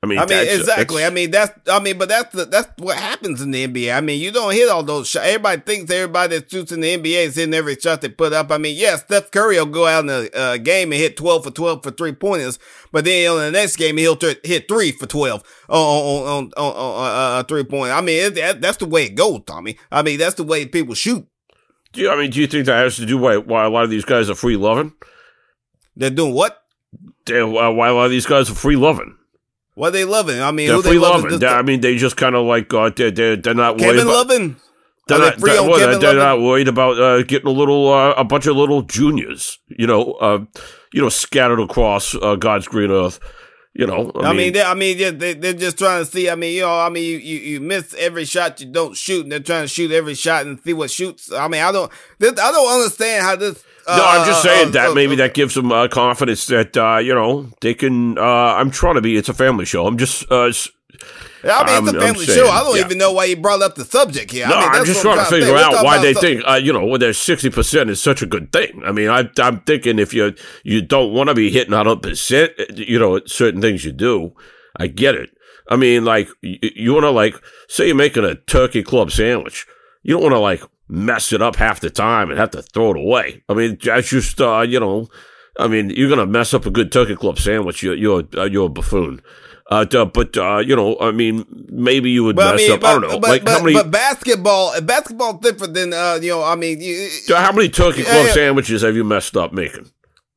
I 0.03 0.07
mean, 0.07 0.17
I 0.17 0.25
mean, 0.25 0.47
exactly. 0.59 1.05
I 1.05 1.11
mean, 1.11 1.29
that's 1.29 1.51
I 1.69 1.79
mean, 1.79 1.99
but 1.99 2.09
that's 2.09 2.33
the, 2.33 2.45
that's 2.45 2.67
what 2.79 2.97
happens 2.97 3.39
in 3.39 3.51
the 3.51 3.67
NBA. 3.67 3.95
I 3.95 4.01
mean, 4.01 4.19
you 4.19 4.31
don't 4.31 4.51
hit 4.51 4.67
all 4.67 4.81
those 4.81 5.07
shots. 5.07 5.27
Everybody 5.27 5.61
thinks 5.61 5.91
everybody 5.91 6.37
that 6.39 6.49
shoots 6.49 6.71
in 6.71 6.81
the 6.81 6.97
NBA 6.97 7.27
is 7.27 7.35
hitting 7.35 7.53
every 7.53 7.75
shot 7.75 8.01
they 8.01 8.09
put 8.09 8.33
up. 8.33 8.51
I 8.51 8.57
mean, 8.57 8.75
yeah, 8.75 8.95
Steph 8.95 9.29
Curry 9.29 9.57
will 9.59 9.67
go 9.67 9.85
out 9.85 10.03
in 10.05 10.09
a 10.09 10.27
uh, 10.35 10.57
game 10.57 10.91
and 10.91 10.99
hit 10.99 11.17
twelve 11.17 11.43
for 11.43 11.51
twelve 11.51 11.83
for 11.83 11.91
three 11.91 12.13
pointers, 12.13 12.57
but 12.91 13.05
then 13.05 13.29
on 13.29 13.37
the 13.41 13.51
next 13.51 13.75
game 13.75 13.95
he'll 13.97 14.17
hit 14.43 14.67
three 14.67 14.91
for 14.91 15.05
twelve 15.05 15.43
on 15.69 15.77
on 15.77 16.27
on, 16.27 16.51
on, 16.57 16.73
on 16.75 17.39
uh, 17.39 17.43
three 17.43 17.63
point. 17.63 17.91
I 17.91 18.01
mean, 18.01 18.25
it, 18.25 18.35
that, 18.35 18.59
that's 18.59 18.77
the 18.77 18.87
way 18.87 19.03
it 19.05 19.13
goes, 19.13 19.41
Tommy. 19.45 19.77
I 19.91 20.01
mean, 20.01 20.17
that's 20.17 20.33
the 20.35 20.43
way 20.43 20.65
people 20.65 20.95
shoot. 20.95 21.27
do 21.93 22.01
you, 22.01 22.09
I 22.09 22.15
mean, 22.15 22.31
do 22.31 22.41
you 22.41 22.47
think 22.47 22.65
that 22.65 22.81
has 22.81 22.95
to 22.95 23.05
do 23.05 23.19
why 23.19 23.37
why 23.37 23.65
a 23.65 23.69
lot 23.69 23.83
of 23.83 23.91
these 23.91 24.05
guys 24.05 24.31
are 24.31 24.35
free 24.35 24.57
loving? 24.57 24.93
They're 25.95 26.09
doing 26.09 26.33
what? 26.33 26.57
They- 27.27 27.43
Why 27.43 27.67
why 27.67 27.89
a 27.89 27.93
lot 27.93 28.05
of 28.05 28.11
these 28.11 28.25
guys 28.25 28.49
are 28.49 28.55
free 28.55 28.75
loving? 28.75 29.15
What 29.75 29.91
they 29.91 30.05
loving? 30.05 30.41
I 30.41 30.51
mean, 30.51 30.67
They're 30.67 30.75
who 30.77 30.81
free 30.81 30.91
they 30.93 30.97
loving? 30.99 31.23
loving. 31.23 31.39
This- 31.39 31.51
I 31.51 31.61
mean, 31.61 31.81
they 31.81 31.97
just 31.97 32.17
kind 32.17 32.35
of 32.35 32.45
like 32.45 32.73
uh, 32.73 32.89
they're, 32.95 33.11
they're 33.11 33.35
they're 33.37 33.53
not 33.53 33.77
worried 33.77 33.97
Kevin 33.97 34.01
about. 34.01 34.13
Loving. 34.27 34.55
They're 35.07 35.17
they 35.17 35.25
not, 35.25 35.39
free 35.39 35.51
they're, 35.51 35.63
well, 35.63 35.79
Kevin 35.79 35.99
they're 35.99 36.13
Lovin? 36.13 36.39
not 36.39 36.41
worried 36.41 36.67
about 36.67 36.99
uh, 36.99 37.23
getting 37.23 37.47
a 37.47 37.51
little 37.51 37.91
uh, 37.91 38.11
a 38.11 38.23
bunch 38.23 38.45
of 38.47 38.55
little 38.55 38.81
juniors, 38.83 39.59
you 39.67 39.87
know, 39.87 40.13
uh, 40.13 40.43
you 40.93 41.01
know, 41.01 41.09
scattered 41.09 41.59
across 41.59 42.15
uh, 42.15 42.35
God's 42.35 42.67
green 42.67 42.91
earth. 42.91 43.19
You 43.73 43.87
know, 43.87 44.11
I, 44.15 44.33
mean, 44.33 44.51
they, 44.51 44.61
I 44.61 44.73
mean, 44.73 44.97
yeah, 44.97 45.11
they, 45.11 45.33
they're 45.33 45.53
just 45.53 45.77
trying 45.77 46.03
to 46.03 46.11
see. 46.11 46.29
I 46.29 46.35
mean, 46.35 46.53
you 46.53 46.61
know, 46.63 46.77
I 46.77 46.89
mean, 46.89 47.05
you, 47.05 47.17
you, 47.19 47.39
you 47.39 47.59
miss 47.61 47.93
every 47.93 48.25
shot 48.25 48.59
you 48.59 48.69
don't 48.69 48.97
shoot, 48.97 49.23
and 49.23 49.31
they're 49.31 49.39
trying 49.39 49.63
to 49.63 49.69
shoot 49.69 49.91
every 49.91 50.13
shot 50.13 50.45
and 50.45 50.59
see 50.59 50.73
what 50.73 50.91
shoots. 50.91 51.31
I 51.31 51.47
mean, 51.47 51.61
I 51.63 51.71
don't, 51.71 51.89
this, 52.19 52.33
I 52.37 52.51
don't 52.51 52.73
understand 52.73 53.23
how 53.23 53.37
this. 53.37 53.63
Uh, 53.87 53.97
No, 53.97 54.05
I'm 54.05 54.25
just 54.27 54.45
uh, 54.45 54.49
saying 54.49 54.67
uh, 54.69 54.71
that 54.71 54.89
uh, 54.89 54.93
maybe 54.93 55.15
that 55.15 55.33
gives 55.33 55.55
them 55.55 55.71
uh, 55.71 55.87
confidence 55.87 56.45
that 56.47 56.75
uh, 56.77 56.97
you 56.97 57.13
know 57.13 57.49
they 57.61 57.73
can. 57.73 58.17
Uh, 58.17 58.21
I'm 58.21 58.71
trying 58.71 58.95
to 58.95 59.01
be. 59.01 59.17
It's 59.17 59.29
a 59.29 59.33
family 59.33 59.65
show. 59.65 59.87
I'm 59.87 59.97
just. 59.97 60.29
Uh, 60.31 60.43
s- 60.45 60.69
I 61.43 61.63
mean, 61.65 61.69
I'm- 61.75 61.87
it's 61.87 61.93
a 61.97 61.99
family 62.01 62.25
saying, 62.25 62.39
show. 62.45 62.51
I 62.51 62.59
don't 62.63 62.75
yeah. 62.77 62.85
even 62.85 62.97
know 62.99 63.11
why 63.13 63.25
you 63.25 63.35
brought 63.37 63.63
up 63.63 63.73
the 63.75 63.85
subject 63.85 64.29
here. 64.31 64.47
no, 64.47 64.55
I 64.55 64.59
mean, 64.59 64.67
I'm 64.69 64.73
that's 64.75 64.87
just 64.89 65.01
trying 65.01 65.17
to 65.17 65.25
figure 65.25 65.55
out 65.55 65.83
why 65.83 65.99
they 65.99 66.13
think 66.13 66.43
uh, 66.47 66.53
you 66.61 66.71
know 66.73 67.11
sixty 67.11 67.49
percent 67.49 67.89
is 67.89 67.99
such 68.01 68.21
a 68.21 68.27
good 68.27 68.51
thing. 68.51 68.81
I 68.85 68.91
mean, 68.91 69.09
I, 69.09 69.27
I'm 69.39 69.61
thinking 69.61 69.97
if 69.97 70.13
you 70.13 70.35
you 70.63 70.81
don't 70.83 71.13
want 71.13 71.29
to 71.29 71.33
be 71.33 71.49
hitting 71.49 71.73
hundred 71.73 72.03
percent, 72.03 72.51
you 72.75 72.99
know, 72.99 73.19
certain 73.25 73.61
things 73.61 73.83
you 73.83 73.91
do. 73.91 74.33
I 74.77 74.87
get 74.87 75.15
it. 75.15 75.31
I 75.69 75.75
mean, 75.75 76.05
like 76.05 76.27
you, 76.41 76.57
you 76.61 76.93
want 76.93 77.05
to 77.05 77.11
like 77.11 77.35
say 77.67 77.87
you're 77.87 77.95
making 77.95 78.23
a 78.25 78.35
turkey 78.35 78.83
club 78.83 79.11
sandwich. 79.11 79.65
You 80.03 80.15
don't 80.15 80.23
want 80.23 80.33
to 80.33 80.39
like 80.39 80.63
mess 80.87 81.31
it 81.31 81.41
up 81.41 81.55
half 81.55 81.79
the 81.79 81.89
time 81.89 82.29
and 82.29 82.39
have 82.39 82.51
to 82.51 82.61
throw 82.61 82.91
it 82.91 82.97
away. 82.97 83.43
I 83.47 83.53
mean, 83.53 83.77
that's 83.83 84.09
just 84.09 84.39
uh, 84.41 84.61
you 84.61 84.79
know. 84.79 85.07
I 85.59 85.67
mean, 85.67 85.89
you're 85.89 86.09
gonna 86.09 86.25
mess 86.25 86.53
up 86.53 86.65
a 86.65 86.71
good 86.71 86.91
turkey 86.91 87.15
club 87.15 87.37
sandwich. 87.37 87.83
You're 87.83 87.95
you're 87.95 88.23
uh, 88.37 88.45
you're 88.45 88.67
a 88.67 88.69
buffoon. 88.69 89.21
Uh, 89.69 89.85
but 90.05 90.35
uh, 90.37 90.57
you 90.57 90.75
know, 90.75 90.97
I 90.99 91.11
mean, 91.11 91.45
maybe 91.69 92.09
you 92.11 92.25
would 92.25 92.35
But 92.35 92.47
I 92.47 92.51
mess 92.57 92.61
mean, 92.61 92.71
up. 92.73 92.81
but, 92.81 92.87
I 92.87 92.91
don't 92.93 93.01
know. 93.03 93.19
but, 93.19 93.29
like 93.29 93.45
but, 93.45 93.51
how 93.51 93.63
many 93.63 93.73
but 93.73 93.89
basketball, 93.91 94.81
basketball 94.81 95.37
different 95.37 95.73
than 95.75 95.93
uh, 95.93 96.19
you 96.21 96.29
know. 96.29 96.43
I 96.43 96.55
mean, 96.55 96.81
you, 96.81 97.09
how 97.29 97.53
many 97.53 97.69
turkey 97.69 98.01
Yeah, 98.01 98.11
club 98.11 98.25
yeah. 98.27 98.33
sandwiches 98.33 98.81
have 98.81 98.95
you 98.95 99.03
messed 99.05 99.37
up 99.37 99.53
making? 99.53 99.89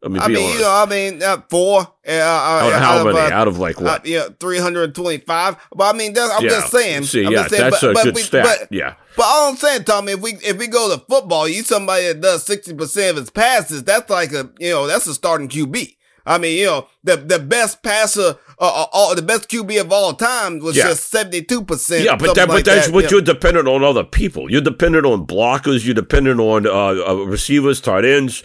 I 0.05 0.09
mean, 0.09 0.21
I 0.21 0.29
mean, 0.29 0.37
honest. 0.37 0.55
you 0.55 0.61
know, 0.61 0.71
I 0.71 0.87
mean, 0.87 1.23
uh, 1.23 1.41
four. 1.49 1.81
Uh, 2.07 2.11
uh, 2.11 2.13
out, 2.13 2.73
out 2.73 2.83
how 2.83 2.99
of, 2.99 3.15
many? 3.15 3.19
uh, 3.19 3.31
out 3.31 3.49
of 3.49 3.59
like 3.59 3.81
uh, 3.81 3.85
what? 3.85 4.07
yeah, 4.07 4.29
three 4.39 4.59
hundred 4.59 4.95
twenty-five. 4.95 5.57
But 5.75 5.95
I 5.95 5.97
mean, 5.97 6.13
that's, 6.13 6.31
I'm 6.33 6.43
yeah. 6.43 6.51
just 6.51 6.71
saying. 6.71 7.05
See, 7.05 7.25
I'm 7.25 7.33
yeah, 7.33 7.39
just 7.39 7.51
saying, 7.51 7.71
that's 7.71 7.81
but, 7.81 7.91
a 7.91 7.95
but 7.95 8.05
good 8.05 8.15
we, 8.15 8.23
stat. 8.23 8.45
But, 8.45 8.73
yeah. 8.73 8.95
But 9.17 9.23
all 9.25 9.49
I'm 9.49 9.57
saying, 9.57 9.85
Tommy, 9.85 10.13
if 10.13 10.21
we 10.21 10.35
if 10.35 10.59
we 10.59 10.67
go 10.67 10.95
to 10.95 11.03
football, 11.07 11.49
you 11.49 11.63
somebody 11.63 12.09
that 12.09 12.21
does 12.21 12.45
sixty 12.45 12.75
percent 12.75 13.13
of 13.13 13.17
his 13.17 13.31
passes. 13.31 13.83
That's 13.85 14.11
like 14.11 14.33
a 14.33 14.51
you 14.59 14.71
know 14.71 14.87
that's 14.87 15.07
a 15.07 15.15
starting 15.15 15.49
QB. 15.49 15.97
I 16.27 16.39
mean, 16.39 16.59
you 16.59 16.67
know 16.67 16.89
the 17.03 17.17
the 17.17 17.39
best 17.39 17.83
passer, 17.83 18.37
uh, 18.59 18.83
uh, 18.83 18.87
all 18.93 19.15
the 19.15 19.23
best 19.23 19.49
QB 19.49 19.81
of 19.81 19.93
all 19.93 20.15
time 20.15 20.59
was 20.59 20.77
Yeah. 20.77 20.85
just 20.89 21.11
seventy 21.11 21.43
two 21.43 21.65
percent. 21.65 22.05
Yeah, 22.05 22.17
but 22.17 22.35
that, 22.35 22.49
but 22.49 22.65
that's 22.65 22.89
what 22.89 23.11
you're 23.11 23.21
dependent 23.23 23.69
on 23.69 23.85
other 23.85 24.05
people. 24.05 24.51
You're 24.51 24.61
dependent 24.61 25.07
on 25.07 25.27
blockers. 25.27 25.85
You're 25.85 25.95
dependent 25.95 26.41
on 26.41 26.67
uh, 26.67 26.71
uh, 27.09 27.15
receivers, 27.25 27.81
tight 27.81 28.05
ends. 28.05 28.43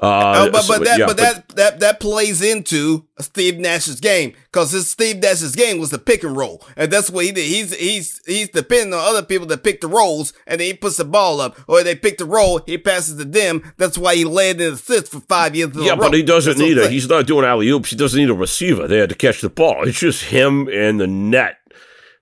Uh, 0.00 0.46
Oh, 0.46 0.50
but 0.52 0.64
but 0.68 0.84
that 0.84 0.98
yeah, 0.98 1.06
but 1.06 1.16
that 1.16 1.48
that 1.56 1.80
that 1.80 2.00
plays 2.00 2.40
into 2.40 3.06
Steve 3.18 3.58
Nash's 3.58 3.98
game 3.98 4.32
because 4.44 4.70
his 4.70 4.88
Steve 4.88 5.16
Nash's 5.16 5.56
game 5.56 5.80
was 5.80 5.90
the 5.90 5.98
pick 5.98 6.22
and 6.22 6.36
roll, 6.36 6.64
and 6.76 6.90
that's 6.90 7.10
what 7.10 7.24
he 7.24 7.32
did. 7.32 7.44
He's 7.44 7.74
he's 7.74 8.20
he's 8.24 8.48
depending 8.48 8.94
on 8.94 9.00
other 9.00 9.24
people 9.24 9.48
to 9.48 9.56
pick 9.56 9.80
the 9.80 9.88
rolls, 9.88 10.32
and 10.46 10.60
then 10.60 10.68
he 10.68 10.74
puts 10.74 10.98
the 10.98 11.04
ball 11.04 11.40
up, 11.40 11.58
or 11.66 11.82
they 11.82 11.96
pick 11.96 12.18
the 12.18 12.26
roll, 12.26 12.60
he 12.64 12.78
passes 12.78 13.16
to 13.16 13.24
them. 13.24 13.72
That's 13.76 13.98
why 13.98 14.14
he 14.14 14.24
led 14.24 14.60
in 14.60 14.74
assists 14.74 15.08
for 15.08 15.20
five 15.20 15.56
years. 15.56 15.72
Yeah, 15.74 15.96
but 15.96 16.14
he 16.14 16.22
doesn't 16.22 16.58
need 16.58 16.78
I'm 16.78 16.84
a. 16.84 16.88
He's 16.88 17.08
not 17.08 17.26
doing 17.26 17.44
alley 17.44 17.68
oops. 17.68 17.90
He 17.90 17.96
doesn't 17.96 18.20
need 18.20 18.30
a 18.30 18.34
receiver 18.34 18.86
there 18.86 19.08
to 19.08 19.14
catch 19.16 19.40
the 19.40 19.50
ball. 19.50 19.88
It's 19.88 19.98
just 19.98 20.24
him 20.24 20.68
and 20.68 21.00
the 21.00 21.08
net. 21.08 21.56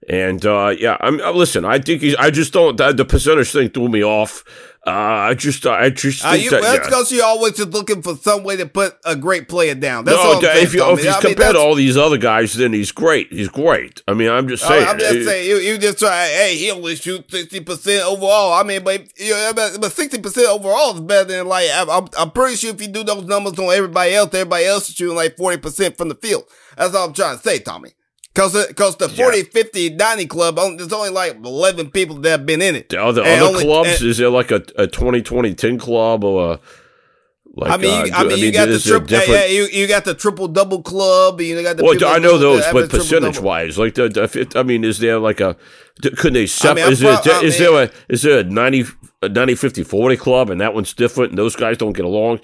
And 0.09 0.45
uh, 0.47 0.75
yeah, 0.78 0.97
I'm 1.00 1.21
uh, 1.21 1.33
listen. 1.33 1.64
I 1.64 1.78
think 1.78 2.00
he's. 2.00 2.14
I 2.14 2.30
just 2.30 2.52
don't. 2.52 2.76
The, 2.76 2.92
the 2.92 3.04
percentage 3.04 3.50
thing 3.50 3.71
threw 3.71 3.88
me 3.88 4.04
off. 4.04 4.45
Uh, 4.86 4.90
I 4.90 5.34
just. 5.34 5.66
I 5.66 5.90
just 5.90 6.24
Uh, 6.24 6.30
you, 6.30 6.48
that. 6.50 6.62
that's 6.62 6.76
yeah. 6.78 6.84
because 6.84 7.10
you're 7.10 7.24
always 7.24 7.54
just 7.54 7.70
looking 7.70 8.02
for 8.02 8.14
some 8.14 8.44
way 8.44 8.54
to 8.56 8.66
put 8.66 8.96
a 9.04 9.16
great 9.16 9.48
player 9.48 9.74
down. 9.74 10.04
That's 10.04 10.16
no, 10.16 10.22
all 10.22 10.36
I'm 10.36 10.44
if, 10.58 10.74
you, 10.74 10.84
if 10.92 10.98
he's 11.00 11.06
I 11.08 11.14
mean, 11.14 11.22
compared 11.22 11.56
to 11.56 11.60
all 11.60 11.74
these 11.74 11.96
other 11.96 12.18
guys, 12.18 12.54
then 12.54 12.72
he's 12.72 12.92
great. 12.92 13.32
He's 13.32 13.48
great. 13.48 14.02
I 14.06 14.14
mean, 14.14 14.30
I'm 14.30 14.46
just 14.46 14.62
I- 14.64 14.68
saying. 14.68 14.88
I'm 14.88 14.98
just 14.98 15.12
uh, 15.12 15.24
saying, 15.24 15.48
you, 15.50 15.56
you 15.56 15.78
just 15.78 15.98
try. 15.98 16.28
Hey, 16.28 16.56
he 16.56 16.70
only 16.70 16.94
shoots 16.94 17.32
sixty 17.32 17.58
percent 17.58 18.04
overall. 18.04 18.52
I 18.52 18.62
mean, 18.62 18.84
but 18.84 19.08
you 19.18 19.30
know, 19.32 19.52
but- 19.54 19.90
sixty 19.92 20.20
percent 20.20 20.46
overall 20.48 20.94
is 20.94 21.00
better 21.00 21.24
than 21.32 21.48
like 21.48 21.68
I'm, 21.72 21.90
I'm. 21.90 22.08
I'm 22.16 22.30
pretty 22.30 22.54
sure 22.54 22.70
if 22.70 22.80
you 22.80 22.86
do 22.86 23.02
those 23.02 23.24
numbers 23.24 23.58
on 23.58 23.72
everybody 23.74 24.14
else, 24.14 24.32
everybody 24.34 24.66
else 24.66 24.88
is 24.88 24.94
shooting 24.94 25.16
like 25.16 25.36
forty 25.36 25.56
percent 25.58 25.96
from 25.96 26.10
the 26.10 26.14
field. 26.14 26.44
That's 26.76 26.94
all 26.94 27.08
I'm 27.08 27.12
trying 27.12 27.38
to 27.38 27.42
say, 27.42 27.58
Tommy. 27.58 27.90
Cause, 28.36 28.52
the- 28.52 28.72
cause 28.74 28.96
the 28.96 29.08
40, 29.08 29.44
50, 29.44 29.90
90 29.96 30.26
club, 30.26 30.56
there's 30.56 30.92
only 30.92 31.08
like 31.10 31.36
11 31.42 31.90
people 31.90 32.16
that 32.16 32.30
have 32.30 32.46
been 32.46 32.60
in 32.60 32.76
it. 32.76 32.90
The 32.90 33.02
other 33.02 33.22
And 33.24 33.40
other 33.40 33.48
only- 33.54 33.64
clubs, 33.64 34.00
and- 34.02 34.10
is 34.10 34.18
there 34.18 34.28
like 34.28 34.50
a, 34.50 34.62
a 34.76 34.86
2020 34.86 35.54
10 35.54 35.78
club 35.78 36.22
or 36.22 36.52
a, 36.52 36.60
like, 37.58 37.70
I 37.72 37.76
mean, 37.78 37.90
uh, 37.90 38.04
you, 38.04 38.12
I 38.14 38.22
do- 38.24 38.28
mean, 38.28 38.38
you 38.40 38.52
got 38.52 38.66
the 38.66 38.72
is 38.74 38.84
there 38.84 38.98
triple, 38.98 39.16
yeah, 39.34 39.44
yeah, 39.44 39.46
you, 39.46 39.64
you 39.72 39.86
got 39.86 40.04
the 40.04 40.12
triple 40.12 40.46
double 40.48 40.82
club. 40.82 41.40
You 41.40 41.62
got 41.62 41.78
the 41.78 41.84
Well, 41.84 41.96
I 42.04 42.18
know 42.18 42.36
those, 42.36 42.62
but 42.70 42.90
percentage 42.90 43.40
wise, 43.40 43.78
like 43.78 43.94
the, 43.94 44.10
the 44.10 44.40
it- 44.40 44.54
I 44.54 44.62
mean, 44.62 44.84
is 44.84 44.98
there 44.98 45.18
like 45.18 45.40
a 45.40 45.56
couldn't 46.02 46.34
they 46.34 46.46
separate? 46.46 46.84
I'm 46.84 46.92
is 46.92 47.00
there, 47.00 47.16
pro- 47.16 47.32
I 47.32 47.40
is 47.42 47.58
mean- 47.58 47.72
there 47.72 47.82
a 47.84 47.90
is 48.10 48.20
there 48.22 48.38
a 48.40 48.44
90, 48.44 48.84
a 49.22 49.28
90 49.30 49.54
50 49.54 49.82
40 49.82 50.16
club 50.18 50.50
and 50.50 50.60
that 50.60 50.74
one's 50.74 50.92
different 50.92 51.30
and 51.30 51.38
those 51.38 51.56
guys 51.56 51.78
don't 51.78 51.94
get 51.94 52.04
along? 52.04 52.40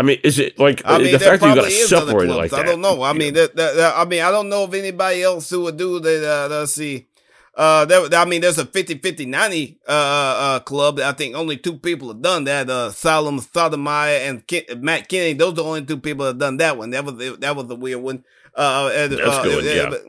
I 0.00 0.02
mean, 0.02 0.18
is 0.24 0.38
it 0.38 0.58
like 0.58 0.80
I 0.86 0.96
mean, 0.96 1.12
the 1.12 1.18
fact 1.18 1.42
that 1.42 1.50
you 1.50 1.54
got 1.54 1.64
to 1.66 1.70
separate 1.70 2.30
it 2.30 2.34
like 2.34 2.50
that? 2.52 2.60
I 2.60 2.62
don't 2.62 2.80
know. 2.80 3.02
I 3.02 3.12
mean, 3.12 3.34
that, 3.34 3.54
that, 3.54 3.76
that- 3.76 3.98
I 3.98 4.06
mean, 4.06 4.22
I 4.22 4.30
don't 4.30 4.48
know 4.48 4.64
if 4.64 4.72
anybody 4.72 5.22
else 5.22 5.50
who 5.50 5.60
would 5.64 5.76
do 5.76 6.00
that. 6.00 6.24
Uh, 6.24 6.48
let's 6.48 6.72
see. 6.72 7.06
Uh, 7.54 7.84
that, 7.84 8.14
I 8.14 8.24
mean, 8.24 8.40
there's 8.40 8.56
a 8.56 8.64
50 8.64 8.94
50 8.96 9.26
90 9.26 9.78
uh, 9.86 9.90
uh, 9.92 10.60
club. 10.60 10.96
that 10.96 11.06
I 11.06 11.12
think 11.12 11.36
only 11.36 11.58
two 11.58 11.76
people 11.76 12.08
have 12.08 12.22
done 12.22 12.44
that. 12.44 12.70
Uh, 12.70 12.90
Solomon 12.92 13.42
Sotomayor 13.42 14.20
and 14.20 14.46
Ken, 14.46 14.62
Matt 14.78 15.06
Kennedy. 15.06 15.34
Those 15.34 15.52
are 15.52 15.56
the 15.56 15.64
only 15.64 15.84
two 15.84 15.98
people 15.98 16.24
that 16.24 16.30
have 16.30 16.38
done 16.38 16.56
that 16.56 16.78
one. 16.78 16.88
That 16.88 17.04
was 17.04 17.38
that 17.40 17.54
was 17.54 17.70
a 17.70 17.74
weird 17.74 18.00
one. 18.00 18.24
Uh, 18.54 18.90
and, 18.94 19.12
That's 19.12 19.22
uh, 19.22 19.42
good, 19.42 19.66
uh, 19.66 19.68
yeah. 19.68 19.90
but, 19.90 20.02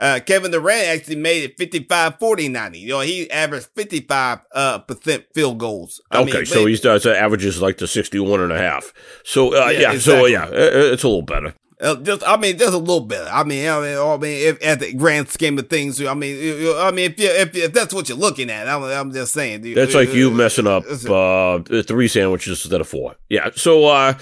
Uh, 0.00 0.18
Kevin 0.24 0.50
Durant 0.50 0.86
actually 0.88 1.16
made 1.16 1.44
it 1.44 1.58
55, 1.58 2.18
40, 2.18 2.48
90. 2.48 2.78
You 2.78 2.88
know, 2.88 3.00
he 3.00 3.30
averaged 3.30 3.68
55 3.76 4.38
uh, 4.52 4.78
percent 4.78 5.26
field 5.34 5.58
goals. 5.58 6.00
I 6.10 6.22
okay, 6.22 6.32
mean, 6.38 6.46
so 6.46 6.64
he's 6.64 6.80
does 6.80 7.04
uh, 7.04 7.10
averages 7.10 7.60
like 7.60 7.76
the 7.76 7.86
61 7.86 8.40
and 8.40 8.50
a 8.52 8.58
half. 8.58 8.94
So 9.24 9.54
uh, 9.54 9.68
Yeah, 9.68 9.92
yeah, 9.92 9.98
so 9.98 10.24
yeah, 10.24 10.44
uh, 10.44 10.50
it's 10.52 11.02
a 11.02 11.08
little 11.08 11.22
better. 11.22 11.54
Uh, 11.80 11.96
just, 11.96 12.22
I 12.26 12.36
mean, 12.36 12.58
just 12.58 12.74
a 12.74 12.78
little 12.78 13.00
bit. 13.00 13.26
I 13.30 13.42
mean, 13.42 13.66
I 13.66 13.80
mean, 13.80 13.96
I 13.98 14.16
mean, 14.18 14.48
if, 14.48 14.62
at 14.62 14.80
the 14.80 14.92
grand 14.92 15.30
scheme 15.30 15.58
of 15.58 15.68
things, 15.70 16.02
I 16.02 16.12
mean, 16.12 16.36
you- 16.36 16.76
I 16.76 16.90
mean, 16.90 17.10
if 17.12 17.18
you, 17.18 17.28
if, 17.28 17.54
if 17.56 17.72
that's 17.72 17.94
what 17.94 18.08
you're 18.08 18.18
looking 18.18 18.50
at, 18.50 18.68
I'm, 18.68 18.82
I'm 18.82 19.12
just 19.12 19.32
saying. 19.32 19.62
dude, 19.62 19.78
That's 19.78 19.94
uh, 19.94 19.98
like 19.98 20.12
you 20.12 20.30
uh, 20.30 20.34
messing 20.34 20.66
up 20.66 20.84
uh, 20.86 21.60
three 21.82 22.08
sandwiches 22.08 22.62
instead 22.64 22.82
of 22.82 22.88
four. 22.88 23.16
Yeah. 23.30 23.50
So, 23.54 23.86
uh, 23.86 24.14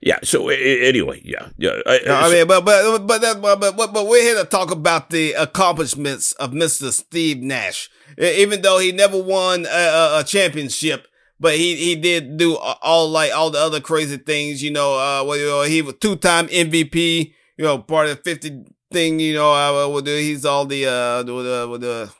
yeah. 0.00 0.18
So 0.22 0.48
anyway, 0.48 1.20
yeah, 1.24 1.48
yeah. 1.56 1.80
I, 1.86 2.00
No, 2.06 2.14
I 2.14 2.30
mean, 2.32 2.46
but 2.46 2.64
but 2.64 3.06
but 3.06 3.20
that, 3.20 3.40
but, 3.42 3.58
but 3.60 3.76
but 3.76 4.06
we're 4.06 4.22
here 4.22 4.42
to 4.42 4.48
talk 4.48 4.70
about 4.70 5.10
the 5.10 5.32
accomplishments 5.32 6.32
of 6.32 6.52
Mister 6.52 6.92
Steve 6.92 7.42
Nash. 7.42 7.90
Even 8.18 8.62
though 8.62 8.78
he 8.78 8.92
never 8.92 9.20
won 9.20 9.66
a, 9.66 10.18
a, 10.20 10.24
championship, 10.26 11.06
but 11.38 11.56
he 11.56 11.76
he 11.76 11.94
did 11.96 12.36
do 12.36 12.56
all 12.56 13.08
like 13.08 13.32
all 13.34 13.50
the 13.50 13.58
other 13.58 13.80
crazy 13.80 14.16
things. 14.16 14.62
You 14.62 14.70
know, 14.70 14.94
uh, 14.94 15.24
well, 15.24 15.36
you 15.36 15.46
know, 15.46 15.62
he 15.62 15.82
was 15.82 15.94
two 16.00 16.16
time 16.16 16.46
MVP. 16.48 17.34
You 17.56 17.64
know, 17.64 17.78
part 17.78 18.08
of 18.08 18.16
the 18.16 18.22
fifty 18.22 18.64
thing. 18.92 19.18
You 19.20 19.34
know, 19.34 19.52
uh, 19.52 19.88
with 19.88 20.04
the, 20.04 20.12
he's 20.20 20.44
all 20.44 20.64
the 20.64 20.86
uh 20.86 21.22
the 21.24 21.32
the 21.78 22.12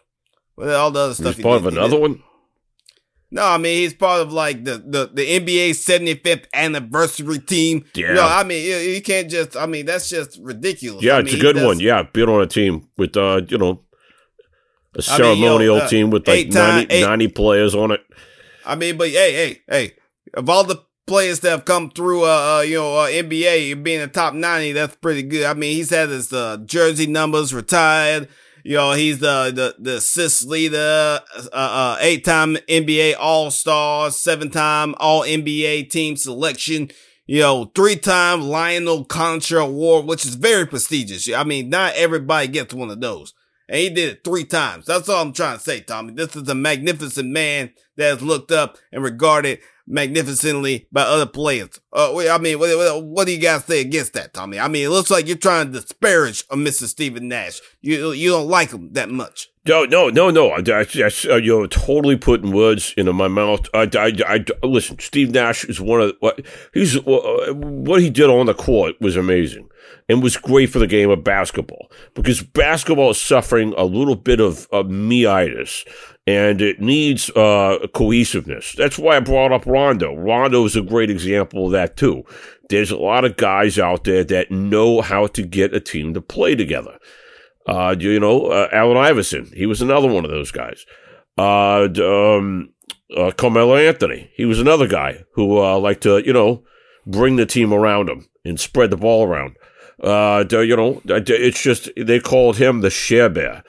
with 0.57 0.71
all 0.73 0.91
the 0.91 1.01
other 1.01 1.15
stuff. 1.15 1.37
he's 1.37 1.37
he 1.37 1.43
part 1.43 1.63
did. 1.63 1.69
of 1.69 1.73
He 1.73 1.79
another 1.79 1.99
one. 1.99 2.23
No, 3.31 3.45
I 3.45 3.59
mean 3.59 3.77
he's 3.77 3.95
part 3.95 4.21
of 4.21 4.33
like 4.33 4.65
the 4.65 4.79
the, 4.79 5.11
the 5.13 5.41
NBA 5.41 5.71
75th 5.71 6.47
anniversary 6.55 7.39
team. 7.39 7.85
Yeah. 7.95 8.15
No, 8.15 8.23
I 8.27 8.45
mean 8.45 8.65
you, 8.65 8.77
you 8.77 9.03
can't 9.03 9.31
just. 9.31 9.57
I 9.57 9.67
mean 9.67 9.87
that's 9.87 10.09
just 10.09 10.39
ridiculous. 10.43 11.03
Yeah, 11.03 11.17
I 11.17 11.21
it's 11.21 11.33
mean, 11.33 11.41
a 11.41 11.43
good 11.43 11.63
one. 11.63 11.81
Yeah, 11.81 12.05
being 12.13 12.29
on 12.29 12.41
a 12.41 12.47
team 12.47 12.89
with 12.97 13.17
uh, 13.17 13.43
you 13.49 13.59
know, 13.59 13.67
a 13.67 13.69
mean, 13.69 13.75
you 13.75 14.95
know, 14.95 15.01
ceremonial 15.01 15.77
uh, 15.77 15.89
team 15.89 16.11
with 16.11 16.27
like 16.27 16.39
eight 16.39 16.53
time- 16.53 16.87
90, 16.89 16.95
eight- 16.95 17.03
90 17.03 17.29
players 17.29 17.75
on 17.75 17.91
it. 17.91 18.01
I 18.65 18.75
mean, 18.75 18.97
but 18.97 19.09
hey, 19.09 19.33
hey, 19.33 19.63
hey, 19.69 19.93
of 20.35 20.49
all 20.49 20.65
the 20.65 20.83
players 21.07 21.41
that 21.41 21.51
have 21.51 21.65
come 21.65 21.91
through, 21.91 22.25
uh, 22.25 22.59
uh 22.59 22.61
you 22.61 22.77
know, 22.77 22.99
uh, 22.99 23.09
NBA 23.09 23.83
being 23.83 24.01
a 24.01 24.07
top 24.09 24.35
90, 24.35 24.73
that's 24.73 24.97
pretty 24.97 25.23
good. 25.23 25.45
I 25.47 25.55
mean, 25.55 25.75
he's 25.75 25.91
had 25.91 26.11
his, 26.11 26.33
uh, 26.33 26.59
jersey 26.67 27.07
numbers 27.07 27.55
retired. 27.55 28.29
You 28.69 28.75
know, 28.75 28.93
he's 28.93 29.19
the, 29.19 29.51
the, 29.51 29.77
the 29.79 29.97
assist 29.97 30.45
leader, 30.47 30.77
uh, 30.77 31.49
uh, 31.55 31.97
eight 32.01 32.23
time 32.23 32.57
NBA 32.69 33.15
All 33.19 33.51
Star, 33.51 34.11
seven 34.11 34.51
time 34.51 34.95
All 34.99 35.23
NBA 35.23 35.89
team 35.89 36.17
selection, 36.17 36.91
you 37.27 37.41
know, 37.41 37.73
three 37.75 37.97
time 37.97 38.43
Lionel 38.43 39.07
Conacher 39.07 39.65
Award, 39.65 40.05
which 40.05 40.27
is 40.27 40.35
very 40.35 40.67
prestigious. 40.67 41.33
I 41.33 41.45
mean, 41.45 41.71
not 41.71 41.95
everybody 41.95 42.47
gets 42.49 42.75
one 42.75 42.91
of 42.91 43.01
those. 43.01 43.33
And 43.71 43.79
he 43.79 43.89
did 43.89 44.11
it 44.11 44.21
three 44.23 44.45
times. 44.45 44.85
That's 44.85 45.09
all 45.09 45.23
I'm 45.23 45.33
trying 45.33 45.57
to 45.57 45.65
say, 45.65 45.81
Tommy. 45.81 46.13
This 46.13 46.37
is 46.37 46.47
a 46.51 46.55
magnificent 46.55 47.31
man 47.31 47.73
that 47.97 48.19
is 48.19 48.23
looked 48.23 48.53
up 48.53 48.77
and 48.93 49.03
regarded 49.03 49.61
magnificently 49.89 50.87
by 50.93 51.03
other 51.03 51.27
players. 51.27 51.81
Uh, 51.93 52.17
I 52.29 52.39
mean, 52.39 52.59
what, 52.59 53.05
what, 53.05 53.27
do 53.27 53.33
you 53.33 53.41
guys 53.41 53.65
say 53.65 53.81
against 53.81 54.13
that, 54.13 54.35
Tommy? 54.35 54.61
I 54.61 54.69
mean, 54.69 54.85
it 54.85 54.91
looks 54.91 55.11
like 55.11 55.27
you're 55.27 55.37
trying 55.37 55.73
to 55.73 55.81
disparage 55.81 56.45
of 56.51 56.59
Mr. 56.59 56.85
Stephen 56.85 57.29
Nash. 57.29 57.61
You 57.81 58.13
you 58.13 58.31
don't 58.31 58.49
like 58.49 58.71
him 58.71 58.93
that 58.93 59.09
much. 59.09 59.49
No, 59.67 59.85
no, 59.85 60.09
no, 60.09 60.31
no. 60.31 60.51
I, 60.51 60.63
I, 60.63 61.37
you're 61.37 61.67
totally 61.69 62.17
putting 62.17 62.53
words 62.53 62.95
into 62.97 63.13
my 63.13 63.29
mouth. 63.29 63.67
I, 63.75 63.89
I, 63.95 64.13
I, 64.27 64.67
listen, 64.67 64.99
Steve 64.99 65.33
Nash 65.33 65.65
is 65.65 65.81
one 65.81 66.01
of 66.01 66.13
what 66.21 66.41
he's 66.73 66.97
uh, 66.97 67.53
what 67.55 68.01
he 68.01 68.09
did 68.11 68.31
on 68.31 68.47
the 68.47 68.55
court 68.55 68.95
was 69.01 69.17
amazing 69.17 69.69
and 70.09 70.23
was 70.23 70.37
great 70.37 70.71
for 70.71 70.79
the 70.79 70.87
game 70.87 71.11
of 71.11 71.23
basketball 71.23 71.91
because 72.15 72.43
basketball 72.43 73.11
is 73.11 73.21
suffering 73.21 73.75
a 73.77 73.85
little 73.85 74.17
bit 74.17 74.41
of, 74.41 74.67
of 74.73 74.87
meitis 74.87 75.87
and 76.29 76.61
it 76.61 76.79
needs 76.79 77.31
uh, 77.31 77.87
cohesiveness. 77.95 78.75
That's 78.75 78.99
why 78.99 79.17
I 79.17 79.21
brought 79.21 79.51
up 79.51 79.65
Rondo. 79.65 80.15
Rondo 80.15 80.67
is 80.67 80.77
a 80.77 80.83
great 80.83 81.09
example 81.09 81.65
of 81.65 81.73
that 81.73 81.97
too. 81.97 82.23
There's 82.69 82.91
a 82.91 82.99
lot 82.99 83.25
of 83.25 83.39
guys 83.39 83.79
out 83.79 84.05
there 84.05 84.25
that 84.25 84.51
know 84.51 85.01
how 85.01 85.29
to 85.29 85.43
get 85.43 85.73
a 85.73 85.81
team 85.81 86.13
to 86.13 86.21
play 86.21 86.55
together. 86.55 86.99
Uh, 87.67 87.97
you 87.99 88.21
know, 88.21 88.49
uh, 88.49 88.69
Allen 88.73 88.99
Iverson, 88.99 89.51
he 89.55 89.65
was 89.65 89.81
another 89.81 90.07
one 90.07 90.27
of 90.27 90.31
those 90.31 90.51
guys. 90.51 90.85
Uh, 91.39 91.89
um, 91.99 92.75
uh, 93.17 93.31
Carmelo 93.31 93.77
Anthony, 93.77 94.31
he 94.35 94.45
was 94.45 94.61
another 94.61 94.87
guy 94.87 95.25
who 95.33 95.59
uh, 95.63 95.79
liked 95.79 96.03
to, 96.03 96.23
you 96.27 96.35
know, 96.35 96.63
bring 97.07 97.37
the 97.37 97.47
team 97.47 97.73
around 97.73 98.11
him 98.11 98.29
and 98.45 98.61
spread 98.61 98.91
the 98.91 98.99
ball 98.99 99.27
around. 99.27 99.57
Uh, 100.03 100.45
you 100.51 100.77
know, 100.77 101.01
it's 101.07 101.63
just 101.63 101.89
they 101.97 102.21
called 102.21 102.59
him 102.59 102.83
the 102.83 102.91
share 102.91 103.31
bear. 103.31 103.65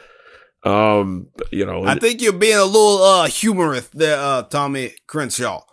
Um, 0.63 1.27
you 1.51 1.65
know, 1.65 1.85
I 1.85 1.95
think 1.95 2.21
you're 2.21 2.33
being 2.33 2.57
a 2.57 2.65
little 2.65 3.01
uh 3.01 3.27
humorous 3.27 3.87
there, 3.89 4.19
uh, 4.19 4.43
Tommy 4.43 4.93
Crenshaw. 5.07 5.63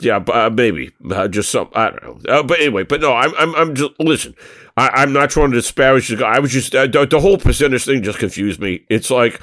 Yeah, 0.00 0.16
uh, 0.16 0.50
maybe 0.52 0.90
uh, 1.10 1.28
just 1.28 1.50
some. 1.50 1.68
I 1.72 1.90
don't 1.90 2.02
know. 2.02 2.32
Uh, 2.32 2.42
but 2.42 2.58
anyway, 2.58 2.82
but 2.82 3.00
no, 3.00 3.12
I'm, 3.12 3.32
I'm, 3.36 3.54
I'm 3.54 3.74
just 3.74 3.92
listen. 4.00 4.34
I, 4.76 5.02
am 5.02 5.12
not 5.12 5.30
trying 5.30 5.50
to 5.50 5.56
disparage 5.56 6.08
the 6.08 6.16
guy. 6.16 6.34
I 6.34 6.40
was 6.40 6.50
just 6.50 6.74
uh, 6.74 6.86
the, 6.86 7.06
the, 7.06 7.20
whole 7.20 7.38
percentage 7.38 7.84
thing 7.84 8.02
just 8.02 8.18
confused 8.18 8.60
me. 8.60 8.84
It's 8.88 9.08
like 9.08 9.40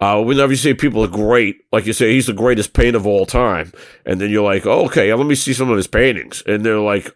uh, 0.00 0.22
whenever 0.22 0.52
you 0.52 0.56
say 0.56 0.74
people 0.74 1.02
are 1.02 1.08
great, 1.08 1.56
like 1.72 1.86
you 1.86 1.92
say 1.92 2.12
he's 2.12 2.26
the 2.26 2.32
greatest 2.32 2.72
painter 2.72 2.98
of 2.98 3.06
all 3.06 3.26
time, 3.26 3.72
and 4.06 4.20
then 4.20 4.30
you're 4.30 4.44
like, 4.44 4.64
oh, 4.64 4.86
okay, 4.86 5.12
let 5.12 5.26
me 5.26 5.34
see 5.34 5.52
some 5.52 5.70
of 5.70 5.76
his 5.76 5.88
paintings, 5.88 6.42
and 6.46 6.64
they're 6.64 6.78
like, 6.78 7.12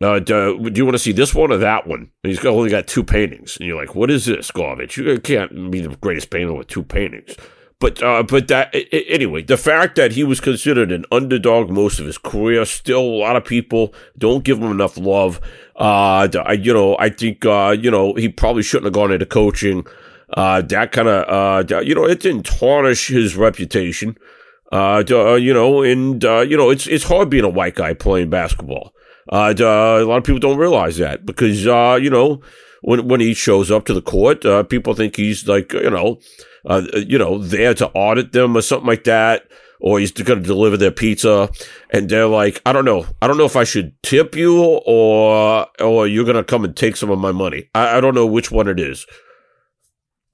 uh, 0.00 0.06
uh, 0.06 0.18
do, 0.20 0.70
do, 0.70 0.78
you 0.78 0.84
want 0.84 0.94
to 0.94 0.98
see 0.98 1.12
this 1.12 1.34
one 1.34 1.52
or 1.52 1.56
that 1.56 1.86
one? 1.86 2.10
And 2.22 2.32
he's 2.32 2.44
only 2.44 2.70
got 2.70 2.86
two 2.86 3.02
paintings, 3.02 3.56
and 3.56 3.66
you're 3.66 3.80
like, 3.80 3.94
"What 3.94 4.10
is 4.10 4.26
this, 4.26 4.50
garbage? 4.50 4.96
You 4.96 5.18
can't 5.18 5.70
be 5.70 5.80
the 5.80 5.96
greatest 5.96 6.30
painter 6.30 6.54
with 6.54 6.68
two 6.68 6.84
paintings." 6.84 7.36
But 7.80 8.02
uh, 8.02 8.24
but 8.24 8.48
that 8.48 8.74
anyway, 8.92 9.42
the 9.42 9.56
fact 9.56 9.94
that 9.96 10.12
he 10.12 10.24
was 10.24 10.40
considered 10.40 10.90
an 10.90 11.04
underdog 11.12 11.70
most 11.70 12.00
of 12.00 12.06
his 12.06 12.18
career, 12.18 12.64
still 12.64 13.00
a 13.00 13.18
lot 13.20 13.36
of 13.36 13.44
people 13.44 13.94
don't 14.16 14.42
give 14.42 14.58
him 14.58 14.70
enough 14.70 14.96
love. 14.96 15.40
Uh, 15.76 16.28
I, 16.44 16.58
you 16.60 16.72
know, 16.72 16.96
I 16.98 17.08
think 17.08 17.46
uh, 17.46 17.76
you 17.78 17.90
know 17.90 18.14
he 18.14 18.28
probably 18.28 18.64
shouldn't 18.64 18.86
have 18.86 18.94
gone 18.94 19.12
into 19.12 19.26
coaching. 19.26 19.86
Uh, 20.30 20.60
that 20.62 20.92
kind 20.92 21.08
of 21.08 21.70
uh, 21.70 21.80
you 21.80 21.94
know, 21.94 22.04
it 22.04 22.20
didn't 22.20 22.46
tarnish 22.46 23.08
his 23.08 23.36
reputation. 23.36 24.16
Uh, 24.72 25.02
uh 25.08 25.34
you 25.34 25.54
know, 25.54 25.82
and 25.82 26.24
uh, 26.24 26.40
you 26.40 26.56
know, 26.56 26.70
it's 26.70 26.86
it's 26.88 27.04
hard 27.04 27.30
being 27.30 27.44
a 27.44 27.48
white 27.48 27.76
guy 27.76 27.94
playing 27.94 28.28
basketball. 28.28 28.92
Uh, 29.28 29.54
a 29.58 30.04
lot 30.04 30.18
of 30.18 30.24
people 30.24 30.38
don't 30.38 30.58
realize 30.58 30.96
that 30.96 31.26
because, 31.26 31.66
uh, 31.66 31.98
you 32.00 32.10
know, 32.10 32.40
when, 32.82 33.08
when 33.08 33.20
he 33.20 33.34
shows 33.34 33.70
up 33.70 33.84
to 33.86 33.94
the 33.94 34.02
court, 34.02 34.44
uh, 34.44 34.62
people 34.62 34.94
think 34.94 35.16
he's 35.16 35.46
like, 35.46 35.72
you 35.72 35.90
know, 35.90 36.18
uh, 36.66 36.82
you 36.94 37.18
know, 37.18 37.38
there 37.38 37.74
to 37.74 37.88
audit 37.90 38.32
them 38.32 38.56
or 38.56 38.62
something 38.62 38.86
like 38.86 39.04
that. 39.04 39.48
Or 39.80 40.00
he's 40.00 40.10
going 40.10 40.42
to 40.42 40.46
deliver 40.46 40.76
their 40.76 40.90
pizza. 40.90 41.48
And 41.90 42.08
they're 42.08 42.26
like, 42.26 42.60
I 42.66 42.72
don't 42.72 42.84
know. 42.84 43.06
I 43.22 43.28
don't 43.28 43.38
know 43.38 43.44
if 43.44 43.54
I 43.54 43.62
should 43.62 43.94
tip 44.02 44.34
you 44.34 44.60
or, 44.60 45.66
or 45.78 46.06
you're 46.08 46.24
going 46.24 46.36
to 46.36 46.42
come 46.42 46.64
and 46.64 46.76
take 46.76 46.96
some 46.96 47.10
of 47.10 47.20
my 47.20 47.30
money. 47.30 47.68
I, 47.76 47.98
I 47.98 48.00
don't 48.00 48.14
know 48.14 48.26
which 48.26 48.50
one 48.50 48.66
it 48.66 48.80
is. 48.80 49.06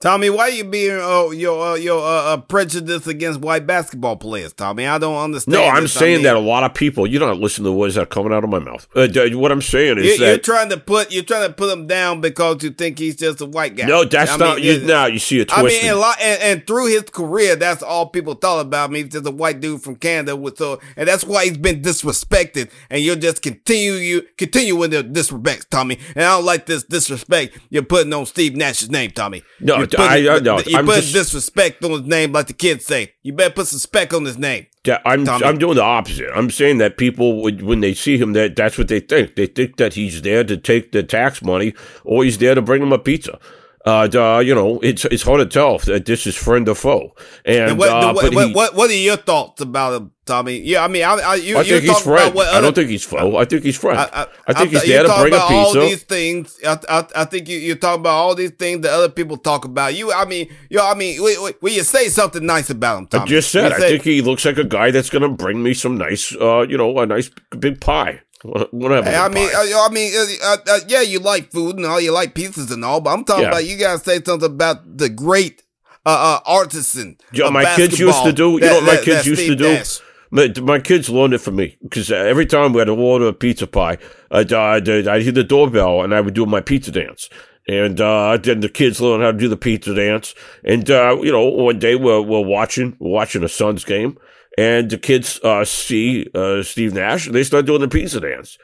Tommy, 0.04 0.28
why 0.28 0.48
you 0.48 0.64
being 0.64 1.00
uh, 1.00 1.30
your 1.30 1.66
uh, 1.66 1.74
your 1.76 1.98
uh, 1.98 2.34
uh, 2.34 2.36
prejudice 2.36 3.06
against 3.06 3.40
white 3.40 3.66
basketball 3.66 4.18
players, 4.18 4.52
Tommy? 4.52 4.86
I 4.86 4.98
don't 4.98 5.16
understand. 5.16 5.54
No, 5.54 5.64
I'm 5.64 5.84
this. 5.84 5.94
saying 5.94 6.16
I 6.16 6.16
mean, 6.16 6.24
that 6.24 6.36
a 6.36 6.40
lot 6.40 6.62
of 6.62 6.74
people. 6.74 7.06
You 7.06 7.18
don't 7.18 7.40
listen 7.40 7.64
to 7.64 7.70
the 7.70 7.74
words 7.74 7.94
that 7.94 8.02
are 8.02 8.06
coming 8.06 8.30
out 8.30 8.44
of 8.44 8.50
my 8.50 8.58
mouth. 8.58 8.86
Uh, 8.94 9.08
what 9.30 9.50
I'm 9.50 9.62
saying 9.62 9.96
is 9.96 10.04
you're, 10.04 10.18
that 10.18 10.26
you're 10.26 10.38
trying 10.40 10.68
to 10.68 10.76
put 10.76 11.10
you're 11.10 11.24
trying 11.24 11.48
to 11.48 11.54
put 11.54 11.72
him 11.72 11.86
down 11.86 12.20
because 12.20 12.62
you 12.62 12.68
think 12.68 12.98
he's 12.98 13.16
just 13.16 13.40
a 13.40 13.46
white 13.46 13.76
guy. 13.76 13.86
No, 13.86 14.04
that's 14.04 14.32
I 14.32 14.36
not. 14.36 14.56
Mean, 14.56 14.82
you, 14.82 14.86
no, 14.86 15.06
you 15.06 15.18
see 15.18 15.40
a 15.40 15.46
twist. 15.46 15.58
I 15.58 15.62
mean, 15.62 15.94
and, 15.94 16.04
and, 16.20 16.42
and, 16.42 16.66
through 16.66 16.88
his 16.88 17.04
career, 17.04 17.56
that's 17.56 17.82
all 17.82 18.04
people 18.04 18.34
thought 18.34 18.60
about 18.60 18.90
me. 18.90 19.04
He's 19.04 19.12
just 19.12 19.26
a 19.26 19.30
white 19.30 19.60
dude 19.60 19.80
from 19.80 19.96
Canada 19.96 20.36
with 20.36 20.58
so, 20.58 20.82
and 20.98 21.08
that's 21.08 21.24
why 21.24 21.46
he's 21.46 21.56
been 21.56 21.80
disrespected. 21.80 22.70
And 22.90 23.02
you're 23.02 23.16
just 23.16 23.40
continue 23.40 23.92
you 23.94 24.26
continue 24.36 24.76
with 24.76 24.90
the 24.90 25.02
disrespect, 25.02 25.70
Tommy. 25.70 25.98
And 26.14 26.26
I 26.26 26.36
don't 26.36 26.44
like 26.44 26.66
this 26.66 26.84
disrespect 26.84 27.58
you're 27.70 27.84
putting 27.84 28.12
on 28.12 28.26
Steve 28.26 28.54
Nash's 28.54 28.90
name, 28.90 29.10
Tommy. 29.10 29.42
No, 29.60 29.86
I, 30.00 30.36
I 30.36 30.38
no. 30.40 30.58
You 30.60 30.78
I'm 30.78 30.86
put 30.86 30.96
just, 30.96 31.12
disrespect 31.12 31.84
on 31.84 31.90
his 31.92 32.02
name, 32.02 32.32
like 32.32 32.46
the 32.46 32.52
kids 32.52 32.84
say. 32.84 33.14
You 33.22 33.32
better 33.32 33.54
put 33.54 33.66
some 33.66 33.78
spec 33.78 34.12
on 34.12 34.24
his 34.24 34.38
name. 34.38 34.66
Yeah, 34.84 35.00
I'm 35.04 35.24
Tommy. 35.24 35.44
I'm 35.44 35.58
doing 35.58 35.76
the 35.76 35.82
opposite. 35.82 36.30
I'm 36.34 36.50
saying 36.50 36.78
that 36.78 36.96
people 36.96 37.42
when 37.42 37.80
they 37.80 37.94
see 37.94 38.18
him, 38.18 38.32
that 38.34 38.56
that's 38.56 38.76
what 38.76 38.88
they 38.88 39.00
think. 39.00 39.36
They 39.36 39.46
think 39.46 39.76
that 39.76 39.94
he's 39.94 40.22
there 40.22 40.44
to 40.44 40.56
take 40.56 40.92
the 40.92 41.02
tax 41.02 41.42
money, 41.42 41.74
or 42.04 42.24
he's 42.24 42.38
there 42.38 42.54
to 42.54 42.62
bring 42.62 42.80
them 42.80 42.92
a 42.92 42.98
pizza. 42.98 43.38
Uh, 43.86 44.08
uh, 44.14 44.38
you 44.38 44.54
know, 44.54 44.80
it's 44.80 45.04
it's 45.04 45.22
hard 45.22 45.40
to 45.40 45.46
tell 45.46 45.76
if 45.76 46.06
this 46.06 46.26
is 46.26 46.34
friend 46.34 46.66
or 46.70 46.74
foe. 46.74 47.14
And, 47.44 47.72
and 47.72 47.78
what, 47.78 47.90
uh, 47.90 48.14
what, 48.14 48.34
what, 48.34 48.46
he, 48.46 48.52
what, 48.54 48.74
what, 48.74 48.90
are 48.90 48.94
your 48.94 49.18
thoughts 49.18 49.60
about 49.60 50.00
him, 50.00 50.12
Tommy? 50.24 50.56
Yeah, 50.56 50.84
I 50.84 50.88
mean, 50.88 51.02
I, 51.04 51.16
I, 51.16 51.34
you, 51.34 51.58
I 51.58 51.64
think 51.64 51.84
he's 51.84 52.00
friend. 52.00 52.34
Other, 52.34 52.48
I 52.48 52.62
don't 52.62 52.74
think 52.74 52.88
he's 52.88 53.04
foe. 53.04 53.36
I 53.36 53.44
think 53.44 53.62
he's 53.62 53.76
friend. 53.76 53.98
I, 53.98 54.26
I 54.46 54.54
think 54.54 54.70
he's 54.70 54.86
there 54.86 55.02
to 55.02 55.14
bring 55.20 55.34
a 55.34 55.38
pizza. 55.38 55.52
All 55.52 55.72
these 55.74 56.02
things. 56.02 56.58
I, 56.66 57.06
I, 57.14 57.24
think 57.26 57.46
you, 57.46 57.58
you're 57.58 57.76
talking 57.76 58.00
about 58.00 58.14
all 58.14 58.34
these 58.34 58.52
things 58.52 58.80
that 58.80 58.90
other 58.90 59.10
people 59.10 59.36
talk 59.36 59.66
about. 59.66 59.94
You, 59.94 60.14
I 60.14 60.24
mean, 60.24 60.50
you, 60.70 60.80
I 60.80 60.94
mean, 60.94 61.20
will 61.20 61.52
you 61.68 61.82
say 61.82 62.08
something 62.08 62.46
nice 62.46 62.70
about 62.70 63.00
him, 63.00 63.06
Tommy? 63.08 63.24
I 63.24 63.26
just 63.26 63.50
said. 63.50 63.70
I 63.70 63.76
think 63.76 64.02
he 64.02 64.22
looks 64.22 64.46
like 64.46 64.56
a 64.56 64.64
guy 64.64 64.92
that's 64.92 65.10
going 65.10 65.20
to 65.20 65.28
bring 65.28 65.62
me 65.62 65.74
some 65.74 65.98
nice, 65.98 66.34
uh, 66.36 66.62
you 66.66 66.78
know, 66.78 66.98
a 66.98 67.04
nice 67.04 67.30
big 67.58 67.82
pie. 67.82 68.22
Whatever. 68.44 69.08
I 69.08 69.28
mean, 69.30 69.48
I, 69.48 69.72
uh, 69.74 69.88
I 69.88 69.92
mean, 69.92 70.12
uh, 70.42 70.56
uh, 70.68 70.80
yeah, 70.86 71.00
you 71.00 71.18
like 71.18 71.50
food 71.50 71.76
and 71.76 71.86
all, 71.86 71.98
you 71.98 72.12
like 72.12 72.34
pizzas 72.34 72.70
and 72.70 72.84
all, 72.84 73.00
but 73.00 73.10
I'm 73.10 73.24
talking 73.24 73.44
yeah. 73.44 73.48
about 73.48 73.64
you 73.64 73.78
gotta 73.78 73.98
say 73.98 74.22
something 74.22 74.50
about 74.50 74.98
the 74.98 75.08
great 75.08 75.62
uh, 76.04 76.40
uh 76.44 76.50
artisan. 76.50 77.16
Know, 77.32 77.50
my 77.50 77.64
kids 77.74 77.98
used 77.98 78.22
to 78.22 78.32
do. 78.34 78.52
You 78.52 78.60
that, 78.60 78.66
know 78.66 78.74
what 78.74 78.84
my 78.84 78.96
that, 78.96 79.04
kids 79.04 79.26
used 79.26 79.46
to 79.46 79.56
do. 79.56 79.82
My, 80.30 80.52
my, 80.60 80.78
kids 80.80 81.08
learned 81.08 81.32
it 81.32 81.38
from 81.38 81.56
me 81.56 81.78
because 81.82 82.10
every 82.10 82.44
time 82.44 82.72
we 82.72 82.80
had 82.80 82.86
to 82.86 82.94
order 82.94 83.28
a 83.28 83.32
pizza 83.32 83.68
pie, 83.68 83.98
I'd, 84.32 84.52
I'd, 84.52 84.88
I'd 84.88 85.22
hear 85.22 85.30
the 85.30 85.44
doorbell 85.44 86.02
and 86.02 86.12
I 86.12 86.20
would 86.20 86.34
do 86.34 86.44
my 86.44 86.60
pizza 86.60 86.90
dance. 86.90 87.30
And 87.68 88.00
uh, 88.00 88.36
then 88.36 88.60
the 88.60 88.68
kids 88.68 89.00
learn 89.00 89.20
how 89.20 89.30
to 89.30 89.38
do 89.38 89.48
the 89.48 89.56
pizza 89.56 89.94
dance. 89.94 90.34
And 90.64 90.90
uh, 90.90 91.18
you 91.22 91.32
know, 91.32 91.44
one 91.44 91.78
day 91.78 91.94
we're, 91.94 92.20
we're 92.20 92.44
watching 92.44 92.96
we're 92.98 93.10
watching 93.10 93.42
a 93.42 93.48
Suns 93.48 93.84
game, 93.84 94.18
and 94.56 94.90
the 94.90 94.98
kids 94.98 95.40
uh, 95.42 95.64
see 95.64 96.28
uh, 96.34 96.62
Steve 96.62 96.94
Nash, 96.94 97.26
and 97.26 97.34
they 97.34 97.44
start 97.44 97.66
doing 97.66 97.80
the 97.80 97.88
pizza 97.88 98.20
dance, 98.20 98.58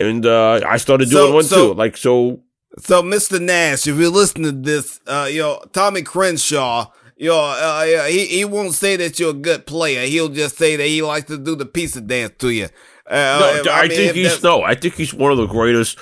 and 0.00 0.24
uh, 0.24 0.60
I 0.66 0.76
started 0.76 1.10
doing 1.10 1.30
so, 1.30 1.34
one 1.34 1.44
so, 1.44 1.68
too. 1.68 1.74
Like 1.74 1.96
so. 1.96 2.42
So, 2.78 3.02
Mr. 3.02 3.40
Nash, 3.40 3.86
if 3.86 3.96
you're 3.96 4.10
listening 4.10 4.44
to 4.44 4.52
this, 4.52 5.00
uh, 5.06 5.28
you 5.30 5.42
know 5.42 5.62
Tommy 5.72 6.02
Crenshaw, 6.02 6.92
you 7.16 7.30
know, 7.30 7.40
uh, 7.40 8.04
he 8.06 8.26
he 8.26 8.44
won't 8.44 8.74
say 8.74 8.96
that 8.96 9.18
you're 9.18 9.30
a 9.30 9.34
good 9.34 9.66
player. 9.66 10.06
He'll 10.06 10.28
just 10.28 10.56
say 10.56 10.76
that 10.76 10.86
he 10.86 11.02
likes 11.02 11.26
to 11.26 11.38
do 11.38 11.56
the 11.56 11.66
pizza 11.66 12.00
dance 12.00 12.34
to 12.38 12.50
you. 12.50 12.68
Uh, 13.06 13.60
no, 13.64 13.72
I, 13.72 13.78
I 13.78 13.88
mean, 13.88 13.96
think 13.96 14.14
he's 14.14 14.42
no. 14.42 14.62
I 14.62 14.74
think 14.74 14.94
he's 14.94 15.12
one 15.12 15.32
of 15.32 15.38
the 15.38 15.46
greatest 15.46 15.98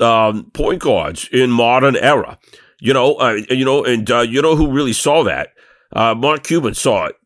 um, 0.00 0.50
point 0.52 0.80
guards 0.80 1.28
in 1.32 1.50
modern 1.50 1.96
era. 1.96 2.38
You 2.80 2.92
know, 2.92 3.14
uh, 3.14 3.40
you 3.48 3.64
know, 3.64 3.84
and 3.84 4.08
uh, 4.10 4.20
you 4.20 4.42
know 4.42 4.54
who 4.54 4.70
really 4.70 4.92
saw 4.92 5.24
that? 5.24 5.50
Uh, 5.92 6.14
Mark 6.14 6.44
Cuban 6.44 6.74
saw 6.74 7.06
it. 7.06 7.16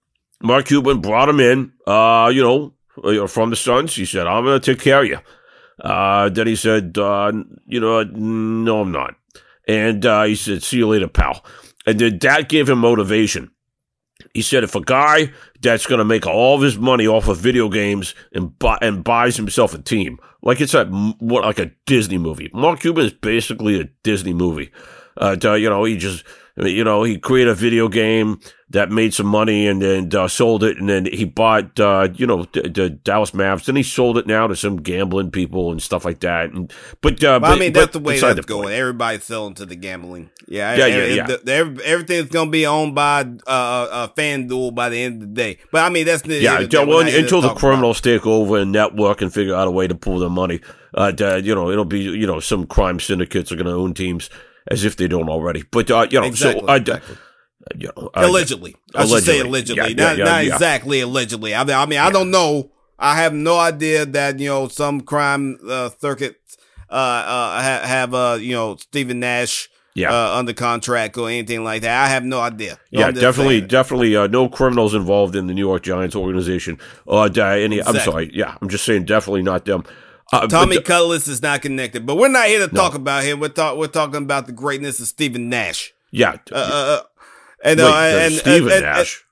Mark 0.43 0.67
Cuban 0.67 1.01
brought 1.01 1.29
him 1.29 1.41
in, 1.41 1.73
uh, 1.87 2.31
you 2.33 2.43
know, 2.43 3.27
from 3.27 3.51
the 3.51 3.57
Suns. 3.57 3.95
He 3.95 4.05
said, 4.05 4.27
I'm 4.27 4.45
going 4.45 4.61
to 4.61 4.75
take 4.75 4.83
care 4.83 5.01
of 5.01 5.07
you. 5.07 5.19
Uh, 5.81 6.29
then 6.29 6.47
he 6.47 6.57
said, 6.57 6.97
uh, 6.99 7.33
you 7.67 7.81
know, 7.81 8.03
no, 8.03 8.81
I'm 8.81 8.93
not. 8.93 9.15
And 9.67 10.05
uh, 10.05 10.25
he 10.25 10.35
said, 10.35 10.63
see 10.63 10.79
you 10.79 10.89
later, 10.89 11.09
pal. 11.09 11.45
And 11.87 11.99
then 11.99 12.19
that 12.19 12.49
gave 12.49 12.69
him 12.69 12.79
motivation. 12.79 13.51
He 14.35 14.43
said, 14.43 14.65
if 14.65 14.75
a 14.75 14.81
guy 14.81 15.33
that's 15.61 15.87
going 15.87 15.99
to 15.99 16.05
make 16.05 16.27
all 16.27 16.57
of 16.57 16.63
his 16.63 16.79
money 16.79 17.07
off 17.07 17.29
of 17.29 17.39
video 17.39 17.69
games 17.69 18.15
and 18.33 18.53
and 18.81 19.05
buys 19.05 19.37
himself 19.37 19.75
a 19.75 19.79
team. 19.79 20.19
Like 20.43 20.61
it's 20.61 20.75
a 20.75 20.87
what 20.87 21.45
like 21.45 21.59
a 21.59 21.73
Disney 21.87 22.19
movie. 22.19 22.51
Mark 22.53 22.81
Cuban 22.81 23.07
is 23.07 23.13
basically 23.13 23.81
a 23.81 23.85
Disney 24.03 24.33
movie. 24.33 24.71
Uh, 25.17 25.37
you 25.43 25.69
know, 25.69 25.85
he 25.85 25.97
just 25.97 26.25
you 26.61 26.85
know 26.85 27.03
he 27.03 27.19
created 27.19 27.51
a 27.51 27.55
video 27.55 27.89
game 27.89 28.41
that 28.71 28.91
made 28.91 29.15
some 29.15 29.27
money 29.27 29.67
and 29.67 29.81
then 29.81 30.15
uh, 30.15 30.29
sold 30.29 30.63
it, 30.63 30.77
and 30.77 30.89
then 30.89 31.07
he 31.07 31.25
bought, 31.25 31.81
uh, 31.81 32.09
you 32.15 32.27
know, 32.27 32.45
the, 32.53 32.69
the, 32.69 32.91
Dallas 32.91 33.31
Mavs. 33.31 33.65
Then 33.65 33.77
he 33.77 33.83
sold 33.83 34.19
it 34.19 34.27
now 34.27 34.47
to 34.47 34.55
some 34.55 34.77
gambling 34.77 35.31
people 35.31 35.71
and 35.71 35.83
stuff 35.83 36.05
like 36.05 36.21
that. 36.21 36.51
And 36.51 36.73
but, 37.01 37.25
uh, 37.25 37.41
well, 37.41 37.41
but 37.41 37.51
I 37.53 37.59
mean, 37.59 37.73
that's 37.73 37.93
the 37.93 37.99
way 37.99 38.21
that's 38.21 38.45
going. 38.45 38.65
Point. 38.65 38.75
Everybody's 38.75 39.25
selling 39.25 39.55
to 39.55 39.65
the 39.65 39.75
gambling. 39.75 40.29
Yeah, 40.47 40.75
yeah, 40.77 40.87
yeah. 40.87 41.05
yeah. 41.07 41.27
The, 41.27 41.37
the, 41.39 41.85
everything's 41.85 42.29
gonna 42.29 42.51
be 42.51 42.67
owned 42.67 42.95
by 42.95 43.21
uh, 43.47 43.51
uh, 43.51 44.09
FanDuel 44.09 44.75
by 44.75 44.91
the 44.91 45.03
end 45.03 45.23
of 45.23 45.29
the 45.29 45.35
day. 45.35 45.59
But 45.73 45.85
I 45.85 45.89
mean, 45.89 46.05
that's 46.05 46.23
the, 46.23 46.37
yeah. 46.37 46.61
well, 46.85 47.07
until 47.07 47.41
the 47.41 47.55
criminals 47.55 48.01
about. 48.01 48.11
take 48.11 48.27
over 48.27 48.59
and 48.59 48.71
network 48.71 49.23
and 49.23 49.33
figure 49.33 49.55
out 49.55 49.67
a 49.67 49.71
way 49.71 49.87
to 49.87 49.95
pull 49.95 50.19
their 50.19 50.29
money, 50.29 50.61
uh, 50.95 51.13
you 51.43 51.55
know, 51.55 51.71
it'll 51.71 51.87
be 51.87 52.01
you 52.01 52.27
know 52.27 52.41
some 52.41 52.67
crime 52.67 53.01
syndicates 53.01 53.51
are 53.51 53.57
going 53.57 53.67
to 53.67 53.73
own 53.73 53.95
teams 53.95 54.29
as 54.69 54.85
if 54.85 54.97
they 54.97 55.09
don't 55.09 55.29
already. 55.29 55.65
But 55.71 55.91
uh, 55.91 56.07
you 56.11 56.21
know, 56.21 56.27
exactly, 56.27 56.61
so 56.67 56.75
exactly 56.75 57.17
you 57.77 57.91
know, 57.97 58.11
allegedly. 58.15 58.77
I 58.95 59.03
allegedly. 59.03 59.21
should 59.21 59.25
say 59.25 59.41
allegedly, 59.41 59.95
yeah, 59.95 60.07
not, 60.07 60.19
yeah, 60.19 60.25
not 60.25 60.45
exactly 60.45 61.01
allegedly. 61.01 61.55
I 61.55 61.65
mean, 61.65 61.77
I 61.77 61.87
mean, 61.87 61.99
I 61.99 62.11
don't 62.11 62.31
know. 62.31 62.71
I 62.99 63.17
have 63.17 63.33
no 63.33 63.59
idea 63.59 64.07
that 64.07 64.39
you 64.39 64.49
know 64.49 64.69
some 64.69 65.01
crime 65.03 65.59
uh, 65.69 65.91
circuits 66.01 66.57
uh, 66.91 66.93
uh, 66.93 67.63
have, 67.63 67.83
have 67.83 68.15
uh, 68.15 68.39
you 68.41 68.55
know 68.55 68.77
Stephen 68.77 69.21
Nash. 69.21 69.71
Yeah. 69.95 70.13
Uh, 70.13 70.39
under 70.39 70.53
contract 70.53 71.19
or 71.19 71.29
anything 71.29 71.65
like 71.65 71.83
that. 71.83 72.05
I 72.05 72.09
have 72.09 72.25
no 72.25 72.39
idea. 72.39 72.79
yeah, 72.93 73.11
definitely, 73.11 73.61
definitely, 73.61 74.15
uh, 74.15 74.29
no 74.29 74.49
criminals 74.49 74.95
involved 74.95 75.35
in 75.35 75.49
the 75.49 75.55
New 75.55 75.67
York 75.67 75.83
Giants 75.83 76.15
organization. 76.15 76.79
Uh, 77.09 77.23
any, 77.23 77.79
exactly. 77.79 77.83
I'm 77.83 78.05
sorry. 78.05 78.31
Yeah, 78.33 78.57
I'm 78.63 78.69
just 78.69 78.85
saying, 78.85 79.07
definitely 79.07 79.43
not 79.43 79.65
them. 79.65 79.83
Uh, 80.33 80.47
Tommy 80.47 80.77
but, 80.77 80.85
Cutlass 80.85 81.27
is 81.27 81.43
not 81.43 81.63
connected, 81.63 82.05
but 82.05 82.17
we're 82.17 82.29
not 82.29 82.47
here 82.47 82.67
to 82.67 82.75
no. 82.75 82.81
talk 82.81 82.95
about 82.95 83.25
him. 83.25 83.41
We're 83.41 83.49
talk, 83.49 83.79
we're 83.79 83.87
talking 83.87 84.23
about 84.23 84.47
the 84.47 84.53
greatness 84.53 85.01
of 85.01 85.07
Stephen 85.07 85.49
Nash. 85.49 85.95
Yeah, 86.11 86.37
uh, 86.53 86.55
uh, 86.55 87.01
and, 87.65 87.79
Wait, 87.79 87.87
uh, 87.87 88.19
and 88.19 88.35
Stephen 88.35 88.73
and, 88.73 88.83
Nash. 88.83 89.25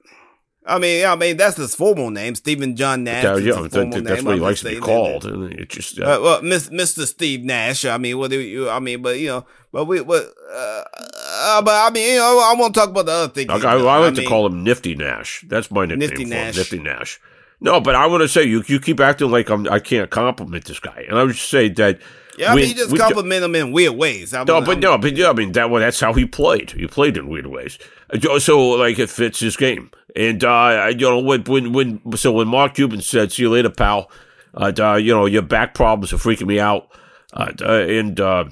I 0.67 0.79
mean, 0.79 1.07
I 1.07 1.15
mean 1.15 1.37
that's 1.37 1.57
his 1.57 1.75
formal 1.75 2.11
name, 2.11 2.35
Stephen 2.35 2.77
John 2.77 3.05
Nash. 3.05 3.25
Yeah, 3.25 3.37
yeah 3.37 3.63
that, 3.63 3.71
that's 3.71 3.95
name. 3.95 4.25
what 4.25 4.35
he 4.35 4.41
likes 4.41 4.61
to 4.63 4.71
be 4.71 4.81
called. 4.81 5.25
It 5.25 5.69
just 5.69 6.01
uh, 6.01 6.05
uh, 6.05 6.21
well, 6.21 6.41
Mr. 6.41 7.07
Steve 7.07 7.45
Nash. 7.45 7.85
I 7.85 7.99
mean, 7.99 8.19
what 8.19 8.31
do 8.31 8.41
you? 8.41 8.69
I 8.69 8.81
mean, 8.81 9.01
but 9.03 9.19
you 9.19 9.29
know, 9.29 9.47
but 9.73 9.85
we, 9.85 10.03
but, 10.03 10.33
uh, 10.51 10.83
uh, 10.95 11.63
but 11.63 11.71
I 11.71 11.91
mean, 11.93 12.15
you 12.15 12.19
know, 12.19 12.41
I 12.43 12.55
want 12.59 12.75
to 12.75 12.81
talk 12.81 12.89
about 12.89 13.07
the 13.07 13.13
other 13.13 13.33
thing. 13.33 13.51
Okay, 13.51 13.65
well, 13.65 13.89
I 13.89 13.99
like 13.99 14.13
I 14.13 14.15
to 14.17 14.21
mean, 14.23 14.29
call 14.29 14.47
him 14.47 14.65
Nifty 14.65 14.95
Nash. 14.97 15.45
That's 15.47 15.71
my 15.71 15.87
nickname 15.87 16.09
Nifty 16.09 16.25
for 16.25 16.31
Nash. 16.31 16.55
him, 16.55 16.57
Nifty 16.57 16.79
Nash. 16.81 17.21
No, 17.61 17.81
but 17.81 17.95
I 17.95 18.07
want 18.07 18.23
to 18.23 18.29
say 18.29 18.45
you 18.45 18.63
you 18.67 18.79
keep 18.79 19.01
acting 19.01 19.31
like 19.31 19.49
I'm 19.49 19.69
I 19.69 19.79
can't 19.79 20.11
compliment 20.11 20.65
this 20.67 20.79
guy, 20.79 21.05
and 21.09 21.19
I 21.19 21.25
would 21.25 21.37
say 21.37 21.69
that 21.71 22.01
yeah, 22.39 22.53
I 22.53 22.57
mean, 22.57 22.69
you 22.69 22.75
just 22.75 22.97
compliment 22.97 23.45
him 23.45 23.55
in 23.55 23.73
weird 23.73 23.97
ways. 23.97 24.35
I 24.35 24.45
no, 24.45 24.61
but 24.61 24.79
no, 24.79 24.99
but 24.99 25.17
yeah, 25.17 25.31
I 25.31 25.33
mean 25.33 25.53
that. 25.53 25.71
Well, 25.71 25.81
that's 25.81 26.01
how 26.01 26.13
he 26.13 26.27
played. 26.27 26.73
He 26.73 26.87
played 26.87 27.17
in 27.17 27.29
weird 27.29 27.47
ways. 27.47 27.79
Uh, 28.11 28.39
so, 28.39 28.61
like, 28.71 28.99
it 28.99 29.09
fits 29.09 29.41
his 29.41 29.57
game. 29.57 29.91
And 30.15 30.45
uh, 30.45 30.93
you 30.97 31.09
know, 31.09 31.19
when 31.19 31.45
when 31.45 31.73
when 31.73 32.17
so 32.17 32.33
when 32.33 32.49
Mark 32.49 32.75
Cuban 32.75 33.01
said, 33.01 33.33
"See 33.33 33.43
you 33.43 33.51
later, 33.51 33.71
pal," 33.71 34.11
uh, 34.55 34.73
uh 34.79 34.95
you 34.97 35.15
know, 35.15 35.27
your 35.27 35.43
back 35.43 35.75
problems 35.75 36.13
are 36.13 36.19
freaking 36.19 36.47
me 36.47 36.61
out, 36.61 36.89
uh, 37.33 37.53
and 37.63 38.21
uh, 38.21 38.45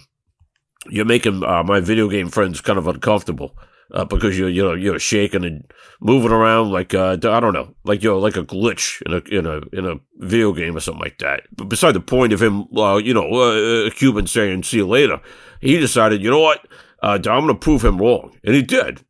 you're 0.87 1.05
making 1.05 1.41
my 1.41 1.81
video 1.81 2.09
game 2.09 2.29
friends 2.29 2.61
kind 2.61 2.79
of 2.79 2.87
uncomfortable 2.87 3.57
uh, 3.93 4.05
because 4.05 4.39
you're 4.39 4.49
you 4.49 4.63
know 4.63 4.75
you're 4.75 4.99
shaking 4.99 5.45
and 5.45 5.71
moving 6.01 6.33
around 6.33 6.71
like 6.71 6.95
uh, 6.95 7.13
I 7.23 7.41
don't 7.41 7.53
know 7.53 7.75
like 7.85 8.03
you're 8.03 8.19
like 8.19 8.37
a 8.37 8.45
glitch 8.45 9.03
in 9.03 9.13
a 9.13 9.39
in 9.39 9.47
a 9.47 9.61
in 9.77 9.87
a 9.87 10.01
video 10.25 10.53
game 10.53 10.77
or 10.77 10.81
something 10.81 11.03
like 11.03 11.19
that. 11.19 11.43
But 11.55 11.69
beside 11.69 11.93
the 11.93 12.01
point 12.01 12.33
of 12.33 12.43
him, 12.43 12.67
uh, 12.77 12.97
you 12.97 13.15
know, 13.15 13.33
uh, 13.33 13.91
Cuban 13.91 14.27
saying 14.27 14.63
"see 14.63 14.79
you 14.79 14.87
later," 14.87 15.21
he 15.61 15.79
decided, 15.79 16.23
you 16.23 16.31
know 16.31 16.41
what, 16.41 16.67
uh, 17.03 17.19
I'm 17.19 17.23
going 17.23 17.49
to 17.49 17.55
prove 17.55 17.85
him 17.85 17.99
wrong, 17.99 18.39
and 18.45 18.55
he 18.55 18.63
did. 18.63 19.05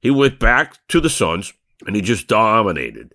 He 0.00 0.10
went 0.10 0.38
back 0.40 0.86
to 0.88 1.00
the 1.00 1.10
Suns 1.10 1.52
and 1.86 1.94
he 1.94 2.02
just 2.02 2.26
dominated, 2.26 3.14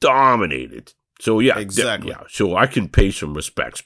dominated. 0.00 0.92
So 1.20 1.40
yeah, 1.40 1.58
exactly. 1.58 2.10
yeah. 2.10 2.22
So 2.28 2.56
I 2.56 2.66
can 2.66 2.88
pay 2.88 3.10
some 3.10 3.34
respects. 3.34 3.82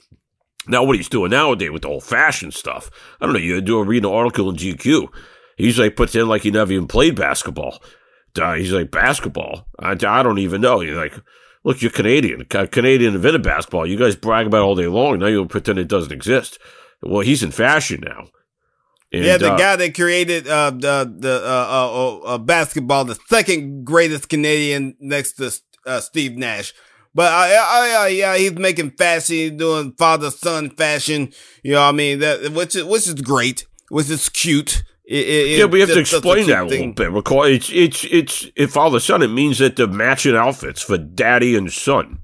Now, 0.67 0.83
what 0.83 0.97
he's 0.97 1.09
doing 1.09 1.31
nowadays 1.31 1.71
with 1.71 1.83
the 1.83 1.87
old 1.87 2.03
fashioned 2.03 2.53
stuff, 2.53 2.89
I 3.21 3.25
don't 3.25 3.33
know. 3.33 3.39
You 3.39 3.61
do 3.61 3.79
a 3.79 3.83
read 3.83 4.03
an 4.03 4.11
article 4.11 4.49
in 4.49 4.57
GQ 4.57 5.09
He's 5.57 5.77
like 5.77 5.95
puts 5.95 6.15
in 6.15 6.29
like 6.29 6.43
he 6.43 6.51
never 6.51 6.71
even 6.71 6.87
played 6.87 7.15
basketball. 7.15 7.81
Uh, 8.39 8.53
he's 8.53 8.71
like 8.71 8.91
basketball. 8.91 9.67
I, 9.79 9.91
I 9.91 10.23
don't 10.23 10.39
even 10.39 10.61
know. 10.61 10.81
You're 10.81 10.95
like, 10.95 11.19
look, 11.63 11.81
you're 11.81 11.91
Canadian. 11.91 12.45
Canadian 12.45 13.15
invented 13.15 13.43
basketball. 13.43 13.87
You 13.87 13.97
guys 13.97 14.15
brag 14.15 14.47
about 14.47 14.59
it 14.59 14.65
all 14.65 14.75
day 14.75 14.87
long. 14.87 15.19
Now 15.19 15.25
you 15.25 15.45
pretend 15.47 15.79
it 15.79 15.87
doesn't 15.87 16.13
exist. 16.13 16.59
Well, 17.01 17.21
he's 17.21 17.43
in 17.43 17.51
fashion 17.51 18.03
now. 18.05 18.27
And, 19.11 19.23
yeah, 19.23 19.37
the 19.37 19.53
uh, 19.53 19.57
guy 19.57 19.75
that 19.77 19.95
created 19.95 20.47
uh, 20.47 20.71
the 20.71 21.15
the 21.17 21.41
uh, 21.43 21.47
uh, 21.47 22.17
uh, 22.17 22.37
basketball, 22.37 23.05
the 23.05 23.17
second 23.27 23.85
greatest 23.85 24.27
Canadian 24.27 24.95
next 24.99 25.33
to 25.33 25.51
Steve 26.01 26.37
Nash. 26.37 26.73
But 27.15 27.31
I, 27.31 27.55
I, 27.55 27.95
I, 28.03 28.07
yeah, 28.09 28.37
he's 28.37 28.51
making 28.51 28.91
fashion, 28.91 29.35
he's 29.35 29.51
doing 29.51 29.93
father 29.97 30.29
son 30.29 30.69
fashion. 30.71 31.31
You 31.63 31.73
know, 31.73 31.81
what 31.81 31.89
I 31.89 31.91
mean 31.93 32.19
that 32.19 32.51
which 32.51 32.75
is 32.75 32.83
which 32.83 33.07
is 33.07 33.15
great, 33.15 33.65
which 33.89 34.09
is 34.09 34.27
cute. 34.29 34.83
It, 35.07 35.25
it, 35.25 35.59
yeah, 35.59 35.65
we 35.65 35.79
have 35.79 35.89
to 35.89 35.99
explain 35.99 36.47
that 36.47 36.63
a 36.63 36.65
little 36.65 36.91
bit 36.91 37.13
because 37.13 37.49
it's 37.49 37.69
it's 37.69 38.03
it's 38.11 38.51
if 38.57 38.75
all 38.75 38.89
of 38.89 38.93
a 38.93 38.99
sudden 38.99 39.29
it 39.29 39.33
means 39.33 39.59
that 39.59 39.77
the 39.77 39.87
matching 39.87 40.35
outfits 40.35 40.81
for 40.81 40.97
daddy 40.97 41.55
and 41.55 41.71
son. 41.71 42.19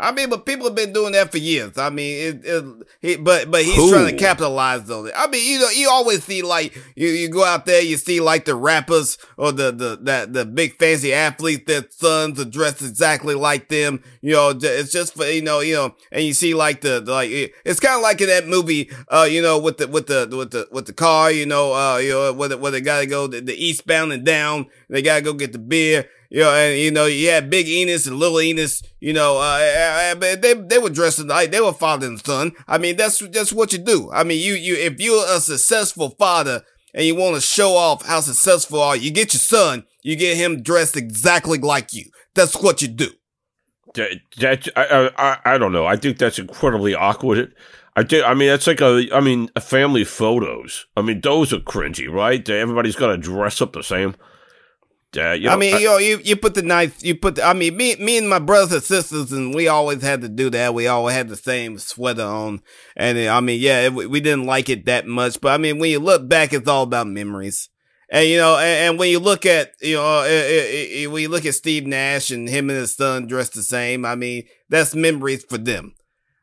I 0.00 0.12
mean, 0.12 0.30
but 0.30 0.46
people 0.46 0.66
have 0.66 0.76
been 0.76 0.92
doing 0.92 1.12
that 1.12 1.32
for 1.32 1.38
years. 1.38 1.76
I 1.76 1.90
mean, 1.90 2.28
it, 2.28 2.40
it, 2.44 2.64
he, 3.00 3.16
but 3.16 3.50
but 3.50 3.64
he's 3.64 3.74
Who? 3.74 3.90
trying 3.90 4.06
to 4.06 4.16
capitalize 4.16 4.88
on 4.88 5.08
it. 5.08 5.14
I 5.16 5.26
mean, 5.26 5.44
you 5.44 5.58
know, 5.58 5.68
you 5.70 5.90
always 5.90 6.22
see 6.22 6.42
like 6.42 6.76
you, 6.94 7.08
you 7.08 7.28
go 7.28 7.44
out 7.44 7.66
there, 7.66 7.82
you 7.82 7.96
see 7.96 8.20
like 8.20 8.44
the 8.44 8.54
rappers 8.54 9.18
or 9.36 9.50
the 9.50 9.72
the 9.72 9.98
that 10.02 10.32
the 10.32 10.44
big 10.44 10.78
fancy 10.78 11.12
athletes, 11.12 11.64
their 11.66 11.84
sons 11.90 12.38
are 12.38 12.44
dressed 12.44 12.80
exactly 12.80 13.34
like 13.34 13.68
them. 13.68 14.02
You 14.20 14.34
know, 14.34 14.50
it's 14.50 14.92
just 14.92 15.14
for 15.14 15.26
you 15.26 15.42
know, 15.42 15.60
you 15.60 15.74
know, 15.74 15.96
and 16.12 16.24
you 16.24 16.32
see 16.32 16.54
like 16.54 16.80
the, 16.80 17.00
the 17.00 17.10
like 17.10 17.30
it's 17.64 17.80
kind 17.80 17.96
of 17.96 18.02
like 18.02 18.20
in 18.20 18.28
that 18.28 18.46
movie, 18.46 18.90
uh, 19.08 19.26
you 19.28 19.42
know, 19.42 19.58
with 19.58 19.78
the 19.78 19.88
with 19.88 20.06
the 20.06 20.28
with 20.30 20.52
the 20.52 20.68
with 20.70 20.86
the 20.86 20.92
car, 20.92 21.32
you 21.32 21.44
know, 21.44 21.74
uh, 21.74 21.96
you 21.96 22.10
know, 22.10 22.32
where 22.32 22.48
the, 22.48 22.56
where 22.56 22.70
they 22.70 22.80
gotta 22.80 23.06
go 23.06 23.26
the, 23.26 23.40
the 23.40 23.54
eastbound 23.54 24.12
and 24.12 24.24
down, 24.24 24.66
they 24.88 25.02
gotta 25.02 25.22
go 25.22 25.32
get 25.32 25.52
the 25.52 25.58
beer 25.58 26.08
you 26.30 26.40
know, 26.40 26.54
and 26.54 26.78
you 26.78 26.90
know, 26.90 27.06
you 27.06 27.30
had 27.30 27.48
Big 27.48 27.68
Enos 27.68 28.06
and 28.06 28.16
Little 28.16 28.40
Enos, 28.40 28.82
you 29.00 29.12
know, 29.12 29.38
uh, 29.38 29.58
eh, 29.60 29.64
eh, 29.64 30.10
eh, 30.10 30.14
but 30.14 30.42
they 30.42 30.54
they 30.54 30.78
were 30.78 30.90
dressed 30.90 31.20
like 31.20 31.50
they 31.50 31.60
were 31.60 31.72
father 31.72 32.06
and 32.06 32.24
son. 32.24 32.52
I 32.66 32.78
mean, 32.78 32.96
that's 32.96 33.18
that's 33.30 33.52
what 33.52 33.72
you 33.72 33.78
do. 33.78 34.10
I 34.12 34.24
mean, 34.24 34.38
you 34.40 34.54
you 34.54 34.74
if 34.74 35.00
you're 35.00 35.24
a 35.26 35.40
successful 35.40 36.10
father 36.10 36.62
and 36.92 37.06
you 37.06 37.14
want 37.14 37.34
to 37.36 37.40
show 37.40 37.76
off 37.76 38.04
how 38.06 38.20
successful 38.20 38.80
are, 38.80 38.96
you 38.96 39.10
get 39.10 39.32
your 39.32 39.40
son, 39.40 39.84
you 40.02 40.16
get 40.16 40.36
him 40.36 40.62
dressed 40.62 40.96
exactly 40.96 41.58
like 41.58 41.94
you. 41.94 42.04
That's 42.34 42.60
what 42.62 42.82
you 42.82 42.88
do. 42.88 43.08
That, 43.94 44.20
that 44.38 44.68
I, 44.76 45.10
I 45.16 45.54
I 45.54 45.58
don't 45.58 45.72
know. 45.72 45.86
I 45.86 45.96
think 45.96 46.18
that's 46.18 46.38
incredibly 46.38 46.94
awkward. 46.94 47.54
I 47.96 48.04
think, 48.04 48.24
I 48.24 48.32
mean, 48.34 48.48
that's 48.48 48.68
like 48.68 48.80
a, 48.80 49.08
I 49.12 49.18
mean, 49.18 49.50
a 49.56 49.60
family 49.60 50.04
photos. 50.04 50.86
I 50.96 51.02
mean, 51.02 51.20
those 51.20 51.52
are 51.52 51.58
cringy, 51.58 52.08
right? 52.08 52.48
Everybody's 52.48 52.94
got 52.94 53.08
to 53.08 53.16
dress 53.16 53.60
up 53.60 53.72
the 53.72 53.82
same. 53.82 54.14
Uh, 55.16 55.32
you 55.32 55.46
know, 55.46 55.54
I 55.54 55.56
mean, 55.56 55.74
uh, 55.74 55.78
I, 55.78 55.80
you 55.80 55.86
know, 55.86 55.98
you, 55.98 56.20
you 56.22 56.36
put 56.36 56.54
the 56.54 56.62
nice, 56.62 57.02
you 57.02 57.14
put 57.14 57.36
the, 57.36 57.44
I 57.44 57.54
mean, 57.54 57.76
me, 57.76 57.96
me 57.96 58.18
and 58.18 58.28
my 58.28 58.38
brothers 58.38 58.72
and 58.72 58.82
sisters, 58.82 59.32
and 59.32 59.54
we 59.54 59.66
always 59.66 60.02
had 60.02 60.20
to 60.20 60.28
do 60.28 60.50
that. 60.50 60.74
We 60.74 60.86
always 60.86 61.14
had 61.14 61.28
the 61.28 61.36
same 61.36 61.78
sweater 61.78 62.22
on. 62.24 62.60
And 62.94 63.18
I 63.18 63.40
mean, 63.40 63.58
yeah, 63.58 63.86
it, 63.86 63.94
we 63.94 64.20
didn't 64.20 64.44
like 64.44 64.68
it 64.68 64.84
that 64.84 65.06
much. 65.06 65.40
But 65.40 65.54
I 65.54 65.58
mean, 65.58 65.78
when 65.78 65.90
you 65.90 65.98
look 65.98 66.28
back, 66.28 66.52
it's 66.52 66.68
all 66.68 66.82
about 66.82 67.06
memories. 67.06 67.70
And, 68.10 68.28
you 68.28 68.36
know, 68.36 68.58
and, 68.58 68.90
and 68.90 68.98
when 68.98 69.10
you 69.10 69.18
look 69.18 69.46
at, 69.46 69.72
you 69.80 69.96
know, 69.96 70.24
it, 70.24 70.30
it, 70.30 71.10
when 71.10 71.22
you 71.22 71.28
look 71.28 71.46
at 71.46 71.54
Steve 71.54 71.86
Nash 71.86 72.30
and 72.30 72.48
him 72.48 72.68
and 72.68 72.78
his 72.78 72.94
son 72.94 73.26
dressed 73.26 73.54
the 73.54 73.62
same, 73.62 74.04
I 74.04 74.14
mean, 74.14 74.44
that's 74.68 74.94
memories 74.94 75.44
for 75.44 75.58
them. 75.58 75.94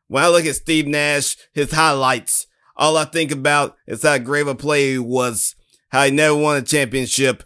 When 0.08 0.22
I 0.22 0.28
look 0.28 0.44
at 0.44 0.56
Steve 0.56 0.86
Nash, 0.86 1.36
his 1.52 1.72
highlights, 1.72 2.46
all 2.76 2.96
I 2.96 3.04
think 3.04 3.30
about 3.30 3.76
is 3.86 4.02
how 4.02 4.18
great 4.18 4.46
a 4.46 4.54
player 4.54 4.92
he 4.92 4.98
was, 4.98 5.54
how 5.90 6.04
he 6.04 6.10
never 6.10 6.36
won 6.36 6.56
a 6.56 6.62
championship, 6.62 7.42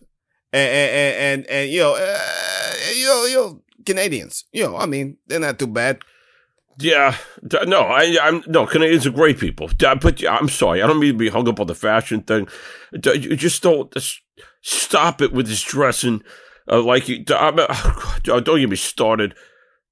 and 0.52 0.70
and 0.70 1.16
and, 1.16 1.46
and 1.46 1.70
you 1.70 1.80
know, 1.80 1.94
uh, 1.94 2.72
you 2.94 3.06
know, 3.06 3.24
you 3.26 3.34
know, 3.36 3.62
Canadians. 3.84 4.44
You 4.52 4.64
know, 4.64 4.76
I 4.76 4.86
mean, 4.86 5.16
they're 5.26 5.40
not 5.40 5.58
too 5.58 5.66
bad. 5.66 6.00
Yeah, 6.78 7.16
no, 7.66 7.82
I, 7.82 8.16
I'm 8.22 8.42
no 8.46 8.66
Canadians 8.66 9.06
are 9.06 9.10
great 9.10 9.38
people, 9.38 9.68
but 9.78 10.24
I'm 10.26 10.48
sorry, 10.48 10.82
I 10.82 10.86
don't 10.86 10.98
mean 10.98 11.12
to 11.12 11.18
be 11.18 11.28
hung 11.28 11.46
up 11.48 11.60
on 11.60 11.66
the 11.66 11.74
fashion 11.74 12.22
thing. 12.22 12.48
You 12.92 13.36
just 13.36 13.62
don't 13.62 13.94
stop 14.62 15.20
it 15.20 15.32
with 15.32 15.46
this 15.46 15.62
dressing. 15.62 16.22
Uh, 16.70 16.82
like, 16.82 17.08
you 17.08 17.24
don't 17.24 18.44
get 18.44 18.70
me 18.70 18.76
started. 18.76 19.34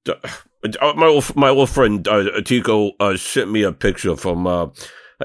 Uh, 0.07 0.93
my 0.95 1.05
old, 1.05 1.35
my 1.35 1.49
old 1.49 1.69
friend 1.69 2.07
uh, 2.07 2.41
Tico 2.41 2.91
uh, 2.99 3.17
sent 3.17 3.51
me 3.51 3.61
a 3.61 3.71
picture 3.71 4.15
from. 4.15 4.47
Uh, 4.47 4.67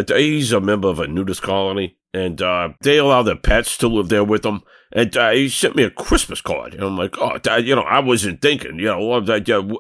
he's 0.08 0.52
a 0.52 0.60
member 0.60 0.88
of 0.88 0.98
a 0.98 1.06
nudist 1.06 1.42
colony, 1.42 1.96
and 2.12 2.42
uh, 2.42 2.70
they 2.80 2.98
allow 2.98 3.22
their 3.22 3.36
pets 3.36 3.78
to 3.78 3.88
live 3.88 4.08
there 4.08 4.24
with 4.24 4.42
them 4.42 4.62
and 4.94 5.16
uh, 5.16 5.30
he 5.30 5.48
sent 5.48 5.76
me 5.76 5.82
a 5.82 5.90
Christmas 5.90 6.40
card. 6.40 6.74
And 6.74 6.84
I'm 6.84 6.96
like, 6.96 7.16
oh, 7.18 7.38
you 7.58 7.74
know, 7.74 7.82
I 7.82 7.98
wasn't 7.98 8.40
thinking, 8.40 8.78
you 8.78 8.86
know, 8.86 9.20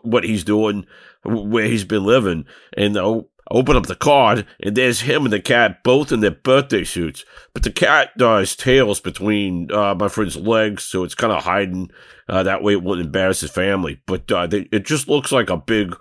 what 0.02 0.24
he's 0.24 0.44
doing, 0.44 0.86
where 1.24 1.66
he's 1.66 1.84
been 1.84 2.04
living, 2.04 2.44
and 2.76 2.96
uh, 2.96 3.20
I 3.50 3.54
open 3.54 3.76
up 3.76 3.86
the 3.86 3.94
card, 3.94 4.46
and 4.60 4.74
there's 4.74 5.02
him 5.02 5.24
and 5.24 5.32
the 5.32 5.40
cat 5.40 5.82
both 5.82 6.12
in 6.12 6.20
their 6.20 6.30
birthday 6.30 6.84
suits. 6.84 7.24
But 7.52 7.62
the 7.62 7.72
cat 7.72 8.10
uh, 8.20 8.44
tail's 8.44 9.00
between 9.00 9.70
uh, 9.70 9.94
my 9.94 10.08
friend's 10.08 10.36
legs, 10.36 10.84
so 10.84 11.04
it's 11.04 11.14
kind 11.14 11.32
of 11.32 11.44
hiding. 11.44 11.90
Uh, 12.26 12.42
that 12.42 12.62
way 12.62 12.72
it 12.72 12.82
wouldn't 12.82 13.06
embarrass 13.06 13.40
his 13.40 13.50
family. 13.50 14.00
But 14.06 14.32
uh, 14.32 14.46
they, 14.46 14.68
it 14.72 14.86
just 14.86 15.08
looks 15.08 15.30
like 15.30 15.50
a 15.50 15.58
big, 15.58 15.94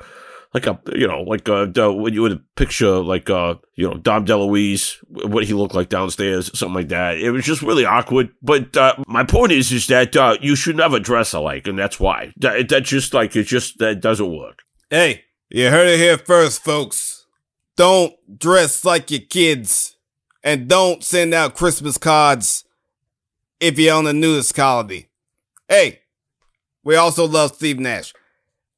like 0.53 0.67
a, 0.67 0.79
you 0.95 1.07
know, 1.07 1.21
like 1.21 1.49
uh, 1.49 1.65
when 1.93 2.13
you 2.13 2.21
would 2.21 2.43
picture, 2.55 2.99
like, 2.99 3.29
uh, 3.29 3.55
you 3.75 3.89
know, 3.89 3.97
Dom 3.97 4.25
DeLuise, 4.25 4.97
what 5.07 5.43
he 5.45 5.53
looked 5.53 5.75
like 5.75 5.89
downstairs, 5.89 6.57
something 6.57 6.75
like 6.75 6.89
that. 6.89 7.17
It 7.17 7.31
was 7.31 7.45
just 7.45 7.61
really 7.61 7.85
awkward. 7.85 8.29
But 8.41 8.77
uh, 8.77 8.95
my 9.07 9.23
point 9.23 9.51
is, 9.51 9.71
is 9.71 9.87
that 9.87 10.15
uh, 10.15 10.37
you 10.41 10.55
should 10.55 10.77
never 10.77 10.99
dress 10.99 11.33
alike, 11.33 11.67
and 11.67 11.77
that's 11.77 11.99
why. 11.99 12.33
That, 12.37 12.69
that 12.69 12.83
just, 12.83 13.13
like, 13.13 13.35
it 13.35 13.45
just, 13.45 13.79
that 13.79 14.01
doesn't 14.01 14.37
work. 14.37 14.59
Hey, 14.89 15.23
you 15.49 15.69
heard 15.69 15.87
it 15.87 15.97
here 15.97 16.17
first, 16.17 16.63
folks. 16.63 17.25
Don't 17.75 18.13
dress 18.37 18.85
like 18.85 19.09
your 19.09 19.21
kids. 19.21 19.89
And 20.45 20.67
don't 20.67 21.01
send 21.01 21.33
out 21.33 21.55
Christmas 21.55 21.97
cards 21.97 22.65
if 23.61 23.79
you're 23.79 23.95
on 23.95 24.03
the 24.03 24.11
nudist 24.11 24.53
colony. 24.53 25.07
Hey, 25.69 26.01
we 26.83 26.97
also 26.97 27.25
love 27.25 27.55
Steve 27.55 27.79
Nash. 27.79 28.13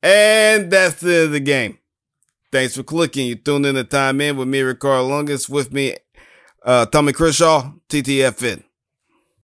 And 0.05 0.69
that's 0.69 1.01
the 1.01 1.15
end 1.15 1.25
of 1.25 1.31
the 1.31 1.39
game. 1.39 1.79
Thanks 2.51 2.75
for 2.75 2.83
clicking. 2.83 3.25
You 3.25 3.33
tuned 3.33 3.65
in 3.65 3.73
to 3.73 3.83
Time 3.83 4.21
In 4.21 4.37
with 4.37 4.47
me, 4.47 4.61
Ricardo 4.61 5.09
Lungus. 5.09 5.49
With 5.49 5.73
me, 5.73 5.95
uh, 6.63 6.85
Tommy 6.85 7.11
Crenshaw, 7.11 7.73
TTFN. 7.89 8.63